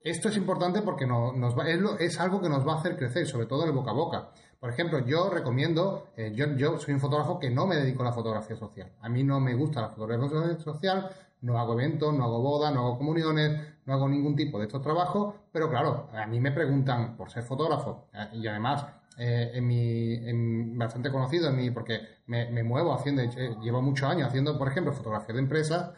Esto 0.00 0.30
es 0.30 0.38
importante 0.38 0.80
porque 0.80 1.06
nos 1.06 1.54
es, 2.00 2.18
algo 2.20 2.40
que 2.40 2.48
nos 2.48 2.66
va 2.66 2.72
a 2.72 2.78
hacer 2.78 2.96
crecer, 2.96 3.26
sobre 3.26 3.44
todo 3.44 3.66
el 3.66 3.72
boca 3.72 3.90
a 3.90 3.94
boca. 3.94 4.30
Por 4.58 4.70
ejemplo, 4.70 5.00
yo 5.00 5.28
recomiendo, 5.28 6.06
eh, 6.16 6.32
yo, 6.34 6.56
yo, 6.56 6.78
soy 6.78 6.94
un 6.94 7.00
fotógrafo 7.00 7.38
que 7.38 7.50
no 7.50 7.66
me 7.66 7.76
dedico 7.76 8.00
a 8.00 8.06
la 8.06 8.12
fotografía 8.14 8.56
social. 8.56 8.92
A 9.02 9.10
mí 9.10 9.24
no 9.24 9.40
me 9.40 9.52
gusta 9.52 9.82
la 9.82 9.90
fotografía 9.90 10.58
social, 10.58 11.10
no 11.42 11.58
hago 11.58 11.74
eventos, 11.74 12.14
no 12.14 12.24
hago 12.24 12.40
bodas, 12.40 12.72
no 12.72 12.80
hago 12.80 12.96
comuniones, 12.96 13.60
no 13.84 13.92
hago 13.92 14.08
ningún 14.08 14.36
tipo 14.36 14.58
de 14.58 14.68
estos 14.68 14.80
trabajos, 14.80 15.34
pero 15.52 15.68
claro, 15.68 16.08
a 16.14 16.26
mí 16.26 16.40
me 16.40 16.52
preguntan 16.52 17.14
por 17.14 17.30
ser 17.30 17.42
fotógrafo 17.42 18.06
eh, 18.14 18.38
y 18.38 18.46
además 18.46 18.86
eh, 19.18 19.50
en 19.54 19.66
mi, 19.66 20.76
bastante 20.76 21.10
conocido 21.10 21.48
en 21.48 21.56
mi, 21.56 21.70
porque 21.70 22.00
me, 22.26 22.50
me 22.50 22.62
muevo 22.62 22.92
haciendo, 22.92 23.22
llevo 23.60 23.82
muchos 23.82 24.08
años 24.08 24.28
haciendo, 24.28 24.56
por 24.58 24.68
ejemplo, 24.68 24.92
fotografía 24.92 25.34
de 25.34 25.40
empresas, 25.40 25.90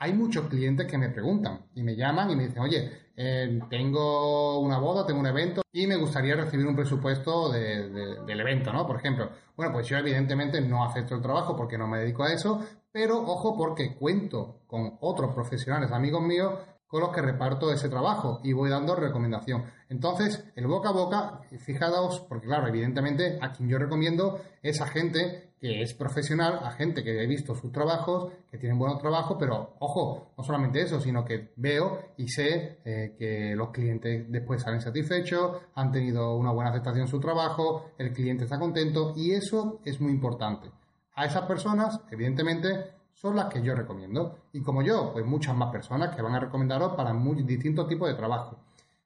hay 0.00 0.14
muchos 0.14 0.48
clientes 0.48 0.86
que 0.86 0.96
me 0.96 1.10
preguntan 1.10 1.66
y 1.74 1.82
me 1.82 1.94
llaman 1.94 2.30
y 2.30 2.36
me 2.36 2.46
dicen, 2.46 2.62
oye, 2.62 2.90
eh, 3.14 3.60
tengo 3.68 4.58
una 4.60 4.78
boda, 4.78 5.04
tengo 5.04 5.20
un 5.20 5.26
evento 5.26 5.60
y 5.70 5.86
me 5.86 5.96
gustaría 5.96 6.34
recibir 6.34 6.66
un 6.66 6.74
presupuesto 6.74 7.52
del 7.52 8.40
evento, 8.40 8.72
¿no? 8.72 8.86
Por 8.86 8.96
ejemplo. 8.96 9.28
Bueno, 9.54 9.74
pues 9.74 9.86
yo 9.88 9.98
evidentemente 9.98 10.58
no 10.62 10.84
acepto 10.84 11.16
el 11.16 11.20
trabajo 11.20 11.54
porque 11.54 11.76
no 11.76 11.86
me 11.86 11.98
dedico 11.98 12.24
a 12.24 12.32
eso, 12.32 12.64
pero 12.90 13.20
ojo 13.20 13.58
porque 13.58 13.94
cuento 13.94 14.62
con 14.66 14.96
otros 15.00 15.34
profesionales, 15.34 15.92
amigos 15.92 16.22
míos, 16.22 16.54
con 16.90 17.02
los 17.02 17.10
que 17.10 17.22
reparto 17.22 17.72
ese 17.72 17.88
trabajo 17.88 18.40
y 18.42 18.52
voy 18.52 18.68
dando 18.68 18.96
recomendación. 18.96 19.64
Entonces, 19.88 20.44
el 20.56 20.66
boca 20.66 20.88
a 20.88 20.92
boca, 20.92 21.40
fijaos, 21.58 22.20
porque 22.28 22.48
claro, 22.48 22.66
evidentemente 22.66 23.38
a 23.40 23.52
quien 23.52 23.68
yo 23.68 23.78
recomiendo 23.78 24.40
es 24.60 24.80
a 24.80 24.86
gente 24.86 25.50
que 25.60 25.82
es 25.82 25.94
profesional, 25.94 26.60
a 26.64 26.72
gente 26.72 27.04
que 27.04 27.22
he 27.22 27.26
visto 27.26 27.54
sus 27.54 27.70
trabajos, 27.70 28.32
que 28.50 28.58
tienen 28.58 28.78
buenos 28.78 28.98
trabajos, 28.98 29.36
pero 29.38 29.76
ojo, 29.78 30.32
no 30.36 30.42
solamente 30.42 30.80
eso, 30.80 31.00
sino 31.00 31.24
que 31.24 31.52
veo 31.56 32.12
y 32.16 32.28
sé 32.28 32.78
eh, 32.84 33.14
que 33.16 33.54
los 33.54 33.70
clientes 33.70 34.24
después 34.28 34.62
salen 34.62 34.80
satisfechos, 34.80 35.58
han 35.74 35.92
tenido 35.92 36.34
una 36.34 36.50
buena 36.50 36.70
aceptación 36.70 37.02
en 37.02 37.08
su 37.08 37.20
trabajo, 37.20 37.90
el 37.98 38.12
cliente 38.12 38.44
está 38.44 38.58
contento 38.58 39.12
y 39.14 39.32
eso 39.32 39.80
es 39.84 40.00
muy 40.00 40.12
importante. 40.12 40.70
A 41.14 41.26
esas 41.26 41.42
personas, 41.42 42.00
evidentemente, 42.10 42.99
son 43.14 43.36
las 43.36 43.46
que 43.46 43.62
yo 43.62 43.74
recomiendo. 43.74 44.38
Y 44.52 44.62
como 44.62 44.82
yo, 44.82 45.12
pues 45.12 45.24
muchas 45.24 45.54
más 45.54 45.70
personas 45.70 46.14
que 46.14 46.22
van 46.22 46.34
a 46.34 46.40
recomendaros 46.40 46.94
para 46.94 47.12
muy 47.12 47.42
distintos 47.42 47.86
tipos 47.88 48.08
de 48.08 48.14
trabajo. 48.14 48.56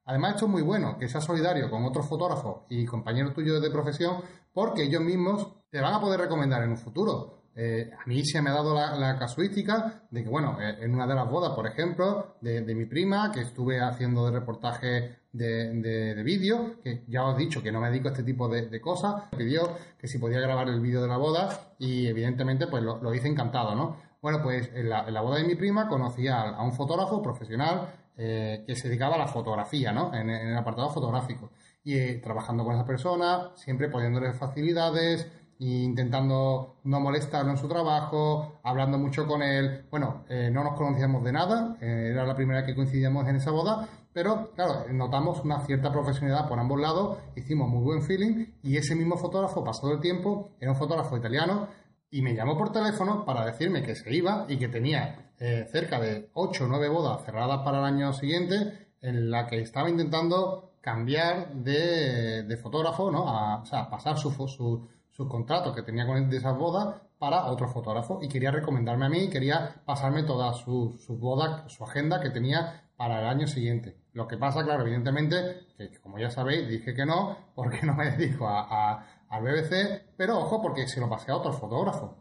Además, 0.05 0.35
esto 0.35 0.45
es 0.45 0.51
muy 0.51 0.61
bueno, 0.61 0.97
que 0.97 1.09
seas 1.09 1.23
solidario 1.23 1.69
con 1.69 1.83
otros 1.83 2.07
fotógrafos 2.07 2.61
y 2.69 2.85
compañeros 2.85 3.33
tuyos 3.33 3.61
de 3.61 3.71
profesión, 3.71 4.17
porque 4.53 4.83
ellos 4.83 5.01
mismos 5.01 5.47
te 5.69 5.81
van 5.81 5.93
a 5.93 5.99
poder 5.99 6.19
recomendar 6.19 6.61
en 6.63 6.69
un 6.69 6.77
futuro. 6.77 7.44
Eh, 7.57 7.89
a 7.97 8.05
mí 8.05 8.25
se 8.25 8.41
me 8.41 8.49
ha 8.49 8.53
dado 8.53 8.75
la, 8.75 9.17
casuística 9.17 10.03
de 10.11 10.23
que, 10.23 10.29
bueno, 10.29 10.57
eh, 10.59 10.75
en 10.81 10.93
una 10.93 11.07
de 11.07 11.15
las 11.15 11.29
bodas, 11.29 11.53
por 11.53 11.65
ejemplo, 11.65 12.35
de, 12.41 12.75
mi 12.75 12.85
prima, 12.85 13.31
que 13.31 13.41
estuve 13.41 13.79
haciendo 13.79 14.25
de 14.25 14.31
reportaje 14.37 15.19
de, 15.31 16.21
vídeo, 16.25 16.81
que 16.83 17.05
ya 17.07 17.23
os 17.23 17.37
he 17.37 17.43
dicho 17.43 17.63
que 17.63 17.71
no 17.71 17.79
me 17.79 17.89
dedico 17.89 18.09
a 18.09 18.11
este 18.11 18.23
tipo 18.23 18.49
de, 18.49 18.81
cosas, 18.81 19.23
me 19.31 19.37
pidió 19.37 19.69
que 19.97 20.07
si 20.07 20.17
podía 20.17 20.41
grabar 20.41 20.67
el 20.67 20.81
vídeo 20.81 21.01
de 21.01 21.07
la 21.07 21.15
boda 21.15 21.75
y 21.79 22.07
evidentemente 22.07 22.67
pues 22.67 22.83
lo, 22.83 23.13
hice 23.13 23.29
encantado, 23.29 23.73
¿no? 23.73 23.97
Bueno, 24.21 24.41
pues 24.43 24.69
en 24.73 24.89
la, 24.89 25.21
boda 25.21 25.37
de 25.37 25.45
mi 25.45 25.55
prima 25.55 25.87
conocí 25.87 26.27
a, 26.27 26.61
un 26.61 26.73
fotógrafo 26.73 27.21
profesional 27.21 27.89
eh, 28.17 28.65
que 28.67 28.75
se 28.75 28.89
dedicaba 28.89 29.15
a 29.15 29.19
la 29.19 29.27
fotografía, 29.27 29.93
¿no? 29.93 30.13
En, 30.13 30.29
el 30.29 30.57
apartado 30.57 30.89
fotográfico. 30.89 31.51
Y 31.85 32.15
trabajando 32.15 32.65
con 32.65 32.75
esa 32.75 32.85
persona, 32.85 33.51
siempre 33.55 33.89
poniéndole 33.89 34.33
facilidades, 34.33 35.29
intentando 35.59 36.75
no 36.83 36.99
molestarlo 36.99 37.51
en 37.51 37.57
su 37.57 37.67
trabajo, 37.67 38.59
hablando 38.63 38.97
mucho 38.97 39.25
con 39.25 39.41
él. 39.41 39.85
Bueno, 39.89 40.25
eh, 40.29 40.49
no 40.51 40.63
nos 40.63 40.77
conocíamos 40.77 41.23
de 41.23 41.31
nada, 41.31 41.77
eh, 41.81 42.09
era 42.11 42.25
la 42.25 42.35
primera 42.35 42.65
que 42.65 42.75
coincidíamos 42.75 43.27
en 43.27 43.37
esa 43.37 43.51
boda, 43.51 43.87
pero 44.13 44.51
claro, 44.55 44.85
notamos 44.91 45.43
una 45.43 45.59
cierta 45.65 45.91
profesionalidad 45.91 46.47
por 46.47 46.59
ambos 46.59 46.79
lados, 46.79 47.17
hicimos 47.35 47.69
muy 47.69 47.83
buen 47.83 48.01
feeling 48.01 48.47
y 48.63 48.77
ese 48.77 48.95
mismo 48.95 49.17
fotógrafo, 49.17 49.63
pasado 49.63 49.93
el 49.93 49.99
tiempo, 49.99 50.51
era 50.59 50.71
un 50.71 50.77
fotógrafo 50.77 51.17
italiano 51.17 51.67
y 52.09 52.21
me 52.21 52.33
llamó 52.33 52.57
por 52.57 52.71
teléfono 52.71 53.25
para 53.25 53.45
decirme 53.45 53.83
que 53.83 53.95
se 53.95 54.13
iba 54.13 54.45
y 54.47 54.57
que 54.57 54.69
tenía 54.69 55.31
eh, 55.37 55.67
cerca 55.69 55.99
de 55.99 56.29
8 56.33 56.63
o 56.63 56.67
9 56.67 56.87
bodas 56.89 57.25
cerradas 57.25 57.61
para 57.63 57.79
el 57.79 57.85
año 57.85 58.13
siguiente 58.13 58.87
en 59.01 59.29
la 59.29 59.47
que 59.47 59.59
estaba 59.59 59.89
intentando 59.89 60.75
cambiar 60.79 61.53
de, 61.53 62.57
fotógrafo, 62.61 63.11
¿no? 63.11 63.61
o 63.61 63.65
sea, 63.65 63.89
pasar 63.89 64.17
su, 64.17 64.87
sus 65.15 65.29
contratos 65.29 65.73
que 65.73 65.81
tenía 65.81 66.05
con 66.05 66.17
él 66.17 66.29
de 66.29 66.37
esas 66.37 66.57
bodas 66.57 67.01
para 67.17 67.45
otro 67.45 67.69
fotógrafo 67.69 68.19
y 68.21 68.27
quería 68.27 68.51
recomendarme 68.51 69.05
a 69.05 69.09
mí, 69.09 69.29
quería 69.29 69.81
pasarme 69.85 70.23
todas 70.23 70.57
sus 70.57 71.01
su 71.01 71.17
bodas, 71.17 71.71
su 71.71 71.85
agenda 71.85 72.19
que 72.19 72.29
tenía 72.29 72.83
para 72.97 73.21
el 73.21 73.27
año 73.27 73.47
siguiente. 73.47 73.97
Lo 74.11 74.27
que 74.27 74.37
pasa, 74.37 74.63
claro, 74.63 74.83
evidentemente, 74.83 75.67
que 75.77 75.99
como 76.01 76.19
ya 76.19 76.29
sabéis, 76.29 76.67
dije 76.67 76.93
que 76.93 77.05
no, 77.05 77.37
porque 77.55 77.81
no 77.83 77.93
me 77.93 78.11
dedico 78.17 78.45
a, 78.47 79.05
al 79.29 79.43
BBC, 79.43 80.03
pero 80.17 80.39
ojo, 80.39 80.61
porque 80.61 80.85
se 80.87 80.99
lo 80.99 81.09
pasé 81.09 81.31
a 81.31 81.37
otro 81.37 81.53
fotógrafo. 81.53 82.17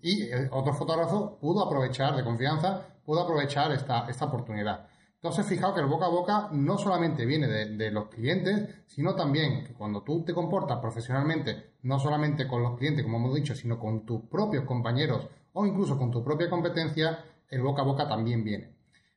Y 0.00 0.32
otro 0.50 0.74
fotógrafo 0.74 1.38
pudo 1.38 1.64
aprovechar 1.64 2.16
de 2.16 2.24
confianza, 2.24 2.82
pudo 3.04 3.20
aprovechar 3.20 3.70
esta, 3.70 4.08
esta 4.08 4.24
oportunidad. 4.24 4.88
Entonces, 5.22 5.46
fijaos 5.46 5.72
que 5.72 5.80
el 5.80 5.86
boca 5.86 6.06
a 6.06 6.08
boca 6.08 6.48
no 6.50 6.76
solamente 6.76 7.24
viene 7.24 7.46
de, 7.46 7.90
los 7.92 8.08
clientes, 8.08 8.82
sino 8.88 9.14
también 9.14 9.62
que 9.64 9.72
cuando 9.72 10.02
tú 10.02 10.24
te 10.24 10.34
comportas 10.34 10.80
profesionalmente, 10.80 11.74
no 11.82 12.00
solamente 12.00 12.48
con 12.48 12.60
los 12.60 12.76
clientes, 12.76 13.04
como 13.04 13.18
hemos 13.18 13.34
dicho, 13.36 13.54
sino 13.54 13.78
con 13.78 14.04
tus 14.04 14.22
propios 14.22 14.64
compañeros 14.64 15.28
o 15.52 15.64
incluso 15.64 15.96
con 15.96 16.10
tu 16.10 16.24
propia 16.24 16.50
competencia, 16.50 17.24
el 17.48 17.62
boca 17.62 17.82
a 17.82 17.84
boca 17.84 18.08
también 18.08 18.42
viene. 18.42 18.74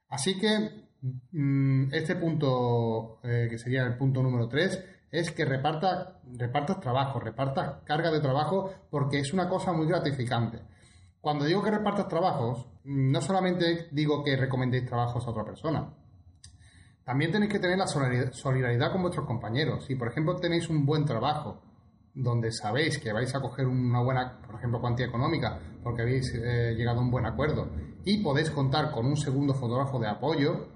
Así 0.10 0.38
que 0.38 0.86
mm, 1.32 1.92
este 1.92 2.16
punto, 2.18 3.20
eh, 3.24 3.48
que 3.50 3.58
sería 3.58 3.82
el 3.82 3.98
punto 3.98 4.22
número 4.22 4.48
3, 4.48 4.86
es 5.10 5.32
que 5.32 5.44
reparta, 5.44 6.20
repartas 6.38 6.80
trabajo, 6.82 7.20
repartas 7.20 7.82
carga 7.84 8.12
de 8.12 8.20
trabajo, 8.20 8.72
porque 8.92 9.22
es 9.22 9.34
una 9.34 9.50
cosa 9.50 9.74
muy 9.74 9.88
gratificante. 9.88 10.60
Cuando 11.26 11.46
digo 11.46 11.64
que 11.64 11.72
repartas 11.72 12.08
trabajos, 12.08 12.68
no 12.84 13.20
solamente 13.20 13.88
digo 13.90 14.24
que 14.24 14.38
recomendéis 14.38 14.86
trabajos 14.86 15.26
a 15.26 15.32
otra 15.32 15.44
persona. 15.44 15.92
También 17.04 17.32
tenéis 17.32 17.52
que 17.52 17.58
tener 17.58 17.80
la 17.80 17.88
solidaridad 17.88 18.92
con 18.92 19.02
vuestros 19.02 19.26
compañeros. 19.26 19.86
Si, 19.86 19.96
por 19.96 20.10
ejemplo, 20.10 20.36
tenéis 20.36 20.70
un 20.70 20.86
buen 20.86 21.04
trabajo, 21.04 21.64
donde 22.14 22.52
sabéis 22.52 23.00
que 23.00 23.12
vais 23.12 23.34
a 23.34 23.42
coger 23.42 23.66
una 23.66 24.04
buena, 24.04 24.40
por 24.46 24.54
ejemplo, 24.54 24.80
cuantía 24.80 25.08
económica, 25.08 25.60
porque 25.84 26.04
habéis 26.04 26.32
eh, 26.36 26.76
llegado 26.78 27.00
a 27.00 27.02
un 27.02 27.10
buen 27.10 27.26
acuerdo, 27.26 27.72
y 28.04 28.22
podéis 28.22 28.52
contar 28.52 28.92
con 28.92 29.08
un 29.08 29.18
segundo 29.18 29.56
fotógrafo 29.56 29.98
de 29.98 30.08
apoyo, 30.08 30.68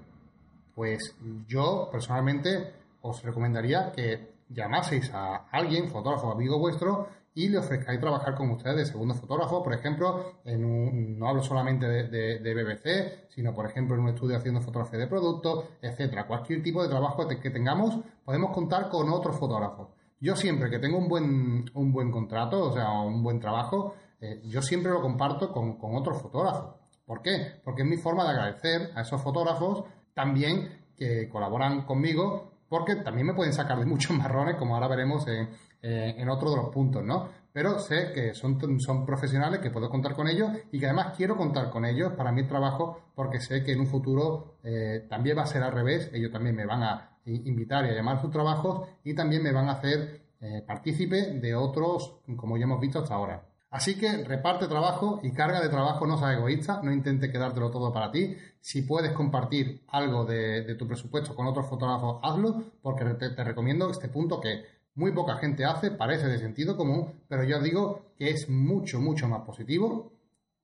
pues 0.74 1.14
yo 1.46 1.88
personalmente 1.92 2.74
os 3.02 3.22
recomendaría 3.22 3.92
que 3.92 4.32
llamaseis 4.48 5.12
a 5.14 5.46
alguien, 5.52 5.88
fotógrafo 5.88 6.32
amigo 6.32 6.58
vuestro, 6.58 7.06
y 7.34 7.48
le 7.48 7.58
ofrezcáis 7.58 8.00
trabajar 8.00 8.34
con 8.34 8.50
ustedes 8.50 8.76
de 8.76 8.86
segundo 8.86 9.14
fotógrafo, 9.14 9.62
por 9.62 9.72
ejemplo, 9.72 10.40
en 10.44 10.64
un, 10.64 11.18
no 11.18 11.28
hablo 11.28 11.42
solamente 11.42 11.86
de, 11.86 12.54
BBC, 12.54 13.28
sino 13.28 13.54
por 13.54 13.66
ejemplo 13.66 13.94
en 13.94 14.02
un 14.02 14.08
estudio 14.08 14.36
haciendo 14.36 14.60
fotografía 14.60 14.98
de 14.98 15.06
productos, 15.06 15.64
etcétera. 15.80 16.26
Cualquier 16.26 16.62
tipo 16.62 16.82
de 16.82 16.88
trabajo 16.88 17.26
que 17.28 17.50
tengamos, 17.50 17.98
podemos 18.24 18.50
contar 18.52 18.88
con 18.88 19.08
otros 19.10 19.36
fotógrafos. 19.36 19.88
Yo 20.20 20.34
siempre 20.36 20.68
que 20.68 20.78
tengo 20.78 20.98
un 20.98 21.08
buen, 21.08 21.70
un 21.72 21.92
buen 21.92 22.10
contrato, 22.10 22.64
o 22.64 22.72
sea, 22.72 22.90
un 23.00 23.22
buen 23.22 23.38
trabajo, 23.38 23.94
eh, 24.20 24.42
yo 24.44 24.60
siempre 24.60 24.90
lo 24.92 25.00
comparto 25.00 25.52
con, 25.52 25.78
con 25.78 25.94
otros 25.94 26.20
fotógrafos. 26.20 26.74
¿Por 27.06 27.22
qué? 27.22 27.60
Porque 27.64 27.82
es 27.82 27.88
mi 27.88 27.96
forma 27.96 28.24
de 28.24 28.30
agradecer 28.30 28.90
a 28.94 29.02
esos 29.02 29.22
fotógrafos 29.22 29.84
también 30.14 30.80
que 30.96 31.28
colaboran 31.28 31.86
conmigo, 31.86 32.52
porque 32.68 32.96
también 32.96 33.28
me 33.28 33.34
pueden 33.34 33.52
sacar 33.52 33.78
de 33.78 33.86
muchos 33.86 34.16
marrones, 34.16 34.56
como 34.56 34.74
ahora 34.74 34.88
veremos 34.88 35.26
en, 35.28 35.48
eh, 35.82 36.14
en 36.18 36.28
otro 36.28 36.50
de 36.50 36.56
los 36.56 36.68
puntos, 36.68 37.02
¿no? 37.02 37.28
Pero 37.52 37.78
sé 37.78 38.12
que 38.12 38.34
son, 38.34 38.58
profesionales, 39.04 39.60
que 39.60 39.70
puedo 39.70 39.88
contar 39.88 40.14
con 40.14 40.28
ellos 40.28 40.50
y 40.70 40.78
que 40.78 40.86
además 40.86 41.14
quiero 41.16 41.36
contar 41.36 41.70
con 41.70 41.84
ellos 41.84 42.12
para 42.12 42.30
mi 42.30 42.46
trabajo 42.46 43.00
porque 43.14 43.40
sé 43.40 43.64
que 43.64 43.72
en 43.72 43.80
un 43.80 43.86
futuro 43.86 44.58
eh, 44.62 45.06
también 45.08 45.36
va 45.36 45.42
a 45.42 45.46
ser 45.46 45.62
al 45.62 45.72
revés, 45.72 46.10
ellos 46.12 46.30
también 46.30 46.54
me 46.54 46.64
van 46.64 46.82
a 46.82 47.18
invitar 47.24 47.86
y 47.86 47.88
a 47.88 47.94
llamar 47.94 48.18
a 48.18 48.20
sus 48.20 48.30
trabajos 48.30 48.88
y 49.04 49.14
también 49.14 49.42
me 49.42 49.52
van 49.52 49.68
a 49.68 49.72
hacer 49.72 50.22
eh, 50.40 50.62
partícipe 50.66 51.32
de 51.40 51.54
otros, 51.54 52.20
como 52.36 52.56
ya 52.56 52.64
hemos 52.64 52.80
visto 52.80 53.00
hasta 53.00 53.14
ahora. 53.14 53.46
Así 53.70 53.96
que 53.96 54.24
reparte 54.24 54.66
trabajo 54.66 55.20
y 55.22 55.32
carga 55.32 55.60
de 55.60 55.68
trabajo, 55.68 56.06
no 56.06 56.18
seas 56.18 56.36
egoísta, 56.36 56.80
no 56.82 56.92
intentes 56.92 57.30
quedártelo 57.30 57.70
todo 57.70 57.92
para 57.92 58.10
ti. 58.10 58.36
Si 58.60 58.82
puedes 58.82 59.12
compartir 59.12 59.84
algo 59.88 60.24
de, 60.24 60.74
tu 60.76 60.88
presupuesto 60.88 61.36
con 61.36 61.46
otros 61.46 61.66
fotógrafos, 61.68 62.18
hazlo, 62.22 62.62
porque 62.82 63.04
te 63.14 63.44
recomiendo 63.44 63.88
este 63.90 64.08
punto 64.08 64.40
que 64.40 64.79
muy 64.94 65.12
poca 65.12 65.36
gente 65.36 65.64
hace, 65.64 65.90
parece 65.90 66.26
de 66.26 66.38
sentido 66.38 66.76
común, 66.76 67.22
pero 67.28 67.44
yo 67.44 67.60
digo 67.60 68.12
que 68.18 68.30
es 68.30 68.48
mucho, 68.48 69.00
mucho 69.00 69.28
más 69.28 69.42
positivo 69.42 70.12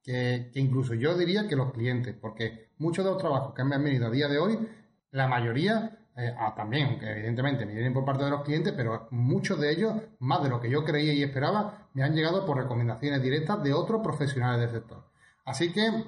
que, 0.06 0.50
incluso 0.54 0.94
yo 0.94 1.16
diría 1.16 1.48
que 1.48 1.56
los 1.56 1.72
clientes, 1.72 2.14
porque 2.20 2.70
muchos 2.78 3.04
de 3.04 3.10
los 3.10 3.20
trabajos 3.20 3.54
que 3.54 3.64
me 3.64 3.74
han 3.74 3.84
venido 3.84 4.06
a 4.06 4.10
día 4.10 4.28
de 4.28 4.38
hoy, 4.38 4.58
la 5.10 5.26
mayoría, 5.26 5.98
eh, 6.16 6.32
ah, 6.38 6.54
también, 6.56 6.86
aunque 6.86 7.10
evidentemente 7.10 7.66
me 7.66 7.74
vienen 7.74 7.92
por 7.92 8.04
parte 8.04 8.24
de 8.24 8.30
los 8.30 8.42
clientes, 8.42 8.72
pero 8.76 9.08
muchos 9.10 9.58
de 9.58 9.72
ellos, 9.72 9.94
más 10.20 10.42
de 10.42 10.48
lo 10.48 10.60
que 10.60 10.70
yo 10.70 10.84
creía 10.84 11.12
y 11.12 11.24
esperaba, 11.24 11.88
me 11.94 12.04
han 12.04 12.14
llegado 12.14 12.46
por 12.46 12.56
recomendaciones 12.56 13.20
directas 13.20 13.62
de 13.62 13.72
otros 13.72 14.00
profesionales 14.00 14.60
del 14.60 14.80
sector. 14.80 15.04
Así 15.44 15.72
que 15.72 16.04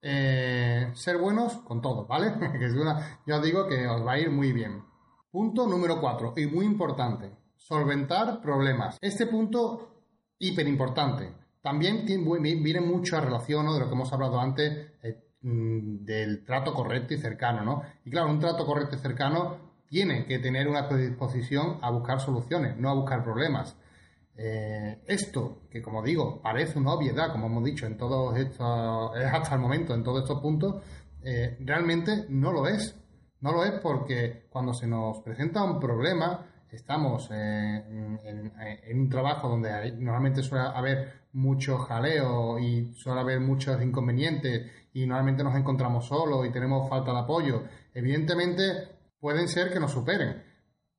eh, 0.00 0.90
ser 0.94 1.18
buenos 1.18 1.54
con 1.58 1.82
todo, 1.82 2.06
¿vale? 2.06 2.32
que 2.58 2.64
es 2.64 2.72
una, 2.72 3.20
yo 3.26 3.40
digo 3.42 3.68
que 3.68 3.86
os 3.86 4.06
va 4.06 4.12
a 4.12 4.18
ir 4.18 4.30
muy 4.30 4.52
bien. 4.52 4.84
Punto 5.30 5.66
número 5.66 6.00
4, 6.00 6.34
y 6.36 6.46
muy 6.46 6.64
importante, 6.64 7.30
solventar 7.64 8.42
problemas. 8.42 8.98
Este 9.00 9.26
punto 9.26 10.02
hiper 10.38 10.68
importante. 10.68 11.32
También 11.62 12.04
viene 12.04 12.80
mucho 12.80 13.16
a 13.16 13.22
relación 13.22 13.64
de 13.72 13.80
lo 13.80 13.86
que 13.86 13.94
hemos 13.94 14.12
hablado 14.12 14.38
antes 14.38 14.92
eh, 15.02 15.30
mm, 15.40 16.04
del 16.04 16.44
trato 16.44 16.74
correcto 16.74 17.14
y 17.14 17.18
cercano, 17.18 17.64
¿no? 17.64 17.82
Y 18.04 18.10
claro, 18.10 18.28
un 18.28 18.38
trato 18.38 18.66
correcto 18.66 18.96
y 18.96 18.98
cercano 18.98 19.72
tiene 19.88 20.26
que 20.26 20.38
tener 20.40 20.68
una 20.68 20.86
predisposición 20.86 21.78
a 21.80 21.90
buscar 21.90 22.20
soluciones, 22.20 22.76
no 22.76 22.90
a 22.90 22.94
buscar 22.94 23.24
problemas. 23.24 23.78
Eh, 24.36 25.02
esto, 25.06 25.62
que 25.70 25.80
como 25.80 26.02
digo, 26.02 26.42
parece 26.42 26.78
una 26.78 26.92
obviedad, 26.92 27.32
como 27.32 27.46
hemos 27.46 27.64
dicho 27.64 27.86
en 27.86 27.96
todos 27.96 28.36
estos, 28.36 29.16
hasta 29.16 29.54
el 29.54 29.60
momento, 29.60 29.94
en 29.94 30.02
todos 30.02 30.22
estos 30.22 30.42
puntos, 30.42 30.82
eh, 31.22 31.56
realmente 31.60 32.26
no 32.28 32.52
lo 32.52 32.66
es. 32.66 32.94
No 33.40 33.52
lo 33.52 33.64
es 33.64 33.72
porque 33.80 34.48
cuando 34.50 34.74
se 34.74 34.86
nos 34.86 35.20
presenta 35.20 35.64
un 35.64 35.80
problema, 35.80 36.46
estamos 36.74 37.30
en, 37.30 38.18
un 38.94 39.08
trabajo 39.08 39.48
donde 39.48 39.92
normalmente 39.92 40.42
suele 40.42 40.64
haber 40.66 41.24
mucho 41.32 41.78
jaleo 41.78 42.58
y 42.58 42.92
suele 42.94 43.20
haber 43.20 43.40
muchos 43.40 43.80
inconvenientes 43.82 44.70
y 44.92 45.06
normalmente 45.06 45.44
nos 45.44 45.56
encontramos 45.56 46.06
solos 46.06 46.46
y 46.46 46.52
tenemos 46.52 46.88
falta 46.88 47.12
de 47.12 47.18
apoyo, 47.18 47.64
evidentemente 47.92 48.64
pueden 49.18 49.48
ser 49.48 49.72
que 49.72 49.80
nos 49.80 49.92
superen, 49.92 50.42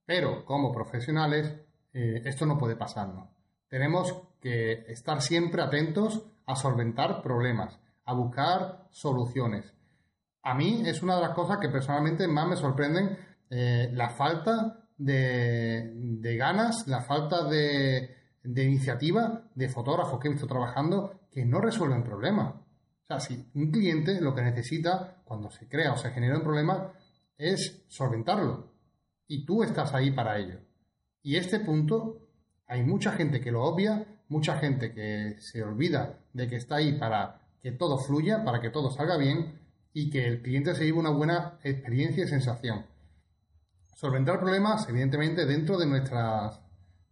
pero 0.06 0.46
como 0.46 0.72
profesionales 0.72 1.54
eh, 1.94 2.22
esto 2.26 2.46
no 2.46 2.58
puede 2.58 2.76
pasarnos. 2.76 3.30
Tenemos 3.68 4.16
que 4.42 4.86
estar 4.92 5.22
siempre 5.22 5.62
atentos 5.62 6.26
a 6.46 6.56
solventar 6.56 7.22
problemas, 7.22 7.80
a 8.06 8.14
buscar 8.14 8.88
soluciones. 8.92 9.74
A 10.44 10.54
mí 10.54 10.84
es 10.86 11.02
una 11.02 11.16
de 11.16 11.22
las 11.22 11.32
cosas 11.32 11.58
que 11.58 11.70
personalmente 11.70 12.28
más 12.28 12.48
me 12.48 12.56
sorprenden 12.56 13.18
eh, 13.50 13.90
la 13.94 14.10
falta 14.10 14.85
de, 14.98 16.36
ganas, 16.38 16.88
la 16.88 17.02
falta 17.02 17.48
de, 17.48 18.16
iniciativa 18.44 19.44
de 19.56 19.70
fotógrafos 19.70 20.20
que 20.20 20.28
he 20.28 20.32
visto 20.32 20.48
trabajando 20.48 21.28
que 21.32 21.46
no 21.46 21.60
resuelven 21.60 22.04
problemas. 22.04 22.56
O 22.56 23.06
sea, 23.06 23.20
si 23.20 23.50
un 23.54 23.72
cliente 23.72 24.20
lo 24.22 24.34
que 24.34 24.42
necesita 24.42 25.22
cuando 25.26 25.52
se 25.52 25.68
crea 25.68 25.94
o 25.94 25.98
se 25.98 26.12
genera 26.12 26.38
un 26.38 26.44
problema 26.44 26.94
es 27.38 27.84
solventarlo. 27.88 28.74
Y 29.28 29.46
tú 29.46 29.64
estás 29.64 29.94
ahí 29.94 30.12
para 30.12 30.38
ello. 30.38 30.60
Y 31.22 31.38
este 31.38 31.60
punto 31.60 32.22
Hay 32.68 32.82
mucha 32.82 33.12
gente 33.12 33.42
que 33.42 33.52
lo 33.52 33.64
obvia, 33.64 34.08
mucha 34.28 34.58
gente 34.58 34.92
que 34.92 35.36
se 35.40 35.62
olvida 35.62 36.18
de 36.34 36.48
que 36.48 36.56
está 36.56 36.78
ahí 36.78 36.98
para 36.98 37.42
que 37.62 37.72
todo 37.72 38.00
fluya, 38.00 38.44
para 38.44 38.60
que 38.60 38.72
todo 38.72 38.90
salga 38.90 39.18
bien 39.18 39.60
y 39.94 40.10
que 40.10 40.26
el 40.26 40.42
cliente 40.42 40.74
se 40.74 40.84
lleve 40.84 40.98
una 40.98 41.12
buena 41.12 41.60
experiencia 41.64 42.24
y 42.24 42.28
sensación. 42.28 42.86
Solventar 43.96 44.40
problemas, 44.40 44.88
evidentemente, 44.90 45.46
dentro 45.46 45.78
de 45.78 45.88
nuestras 45.88 46.62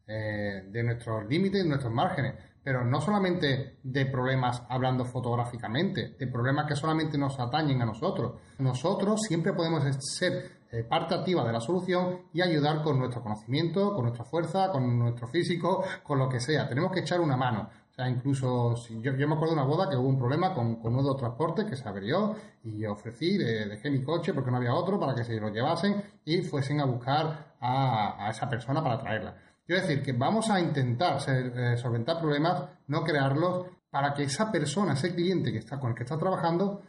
eh, 0.06 0.66
de 0.70 0.84
nuestros 0.84 1.26
límites, 1.30 1.64
de 1.64 1.70
nuestros 1.70 1.94
márgenes, 1.94 2.34
pero 2.62 2.84
no 2.84 3.00
solamente 3.00 3.80
de 3.84 4.06
problemas 4.06 4.62
hablando 4.68 5.06
fotográficamente, 5.06 6.16
de 6.20 6.28
problemas 6.28 6.68
que 6.68 6.76
solamente 6.76 7.18
nos 7.18 7.40
atañen 7.40 7.82
a 7.82 7.86
nosotros. 7.86 8.34
Nosotros 8.60 9.22
siempre 9.26 9.54
podemos 9.54 9.82
ser 10.00 10.52
eh, 10.70 10.84
parte 10.84 11.16
activa 11.16 11.46
de 11.46 11.54
la 11.54 11.62
solución 11.62 12.24
y 12.34 12.42
ayudar 12.42 12.84
con 12.84 13.00
nuestro 13.00 13.24
conocimiento, 13.24 13.94
con 13.94 14.04
nuestra 14.04 14.26
fuerza, 14.26 14.72
con 14.74 15.00
nuestro 15.00 15.26
físico, 15.30 15.86
con 16.04 16.20
lo 16.20 16.28
que 16.28 16.42
sea. 16.42 16.68
Tenemos 16.68 16.92
que 16.92 17.00
echar 17.00 17.22
una 17.22 17.38
mano. 17.38 17.70
O 17.94 17.96
sea, 17.96 18.10
incluso 18.10 18.76
si 18.76 19.00
yo, 19.04 19.14
me 19.14 19.36
acuerdo 19.36 19.54
de 19.54 19.62
una 19.62 19.66
boda 19.66 19.88
que 19.88 19.96
hubo 19.96 20.10
un 20.10 20.18
problema 20.18 20.52
con, 20.52 20.78
con 20.78 20.96
uno 20.96 21.14
de 21.14 21.66
que 21.68 21.76
se 21.76 21.88
averió 21.88 22.36
y 22.64 22.84
ofrecí, 22.86 23.38
dejé 23.38 23.92
mi 23.92 24.02
coche 24.02 24.34
porque 24.34 24.50
no 24.50 24.58
había 24.58 24.74
otro 24.74 25.00
para 25.00 25.14
que 25.14 25.24
se 25.24 25.40
lo 25.40 25.50
llevasen 25.50 26.04
y 26.26 26.42
fuesen 26.42 26.82
a 26.82 26.86
buscar 26.86 27.54
a, 27.62 28.30
esa 28.32 28.50
persona 28.50 28.84
para 28.84 28.98
traerla. 28.98 29.36
Quiero 29.64 29.84
decir 29.84 30.02
que 30.02 30.12
vamos 30.12 30.50
a 30.50 30.60
intentar 30.60 31.20
eh, 31.28 31.78
solventar 31.78 32.20
problemas, 32.20 32.64
no 32.88 33.04
crearlos, 33.04 33.68
para 33.92 34.12
que 34.16 34.24
esa 34.24 34.52
persona, 34.52 34.94
ese 34.94 35.14
cliente 35.14 35.52
que 35.52 35.60
está, 35.60 35.80
con 35.80 35.92
el 35.92 35.96
que 35.96 36.02
está 36.02 36.18
trabajando, 36.18 36.82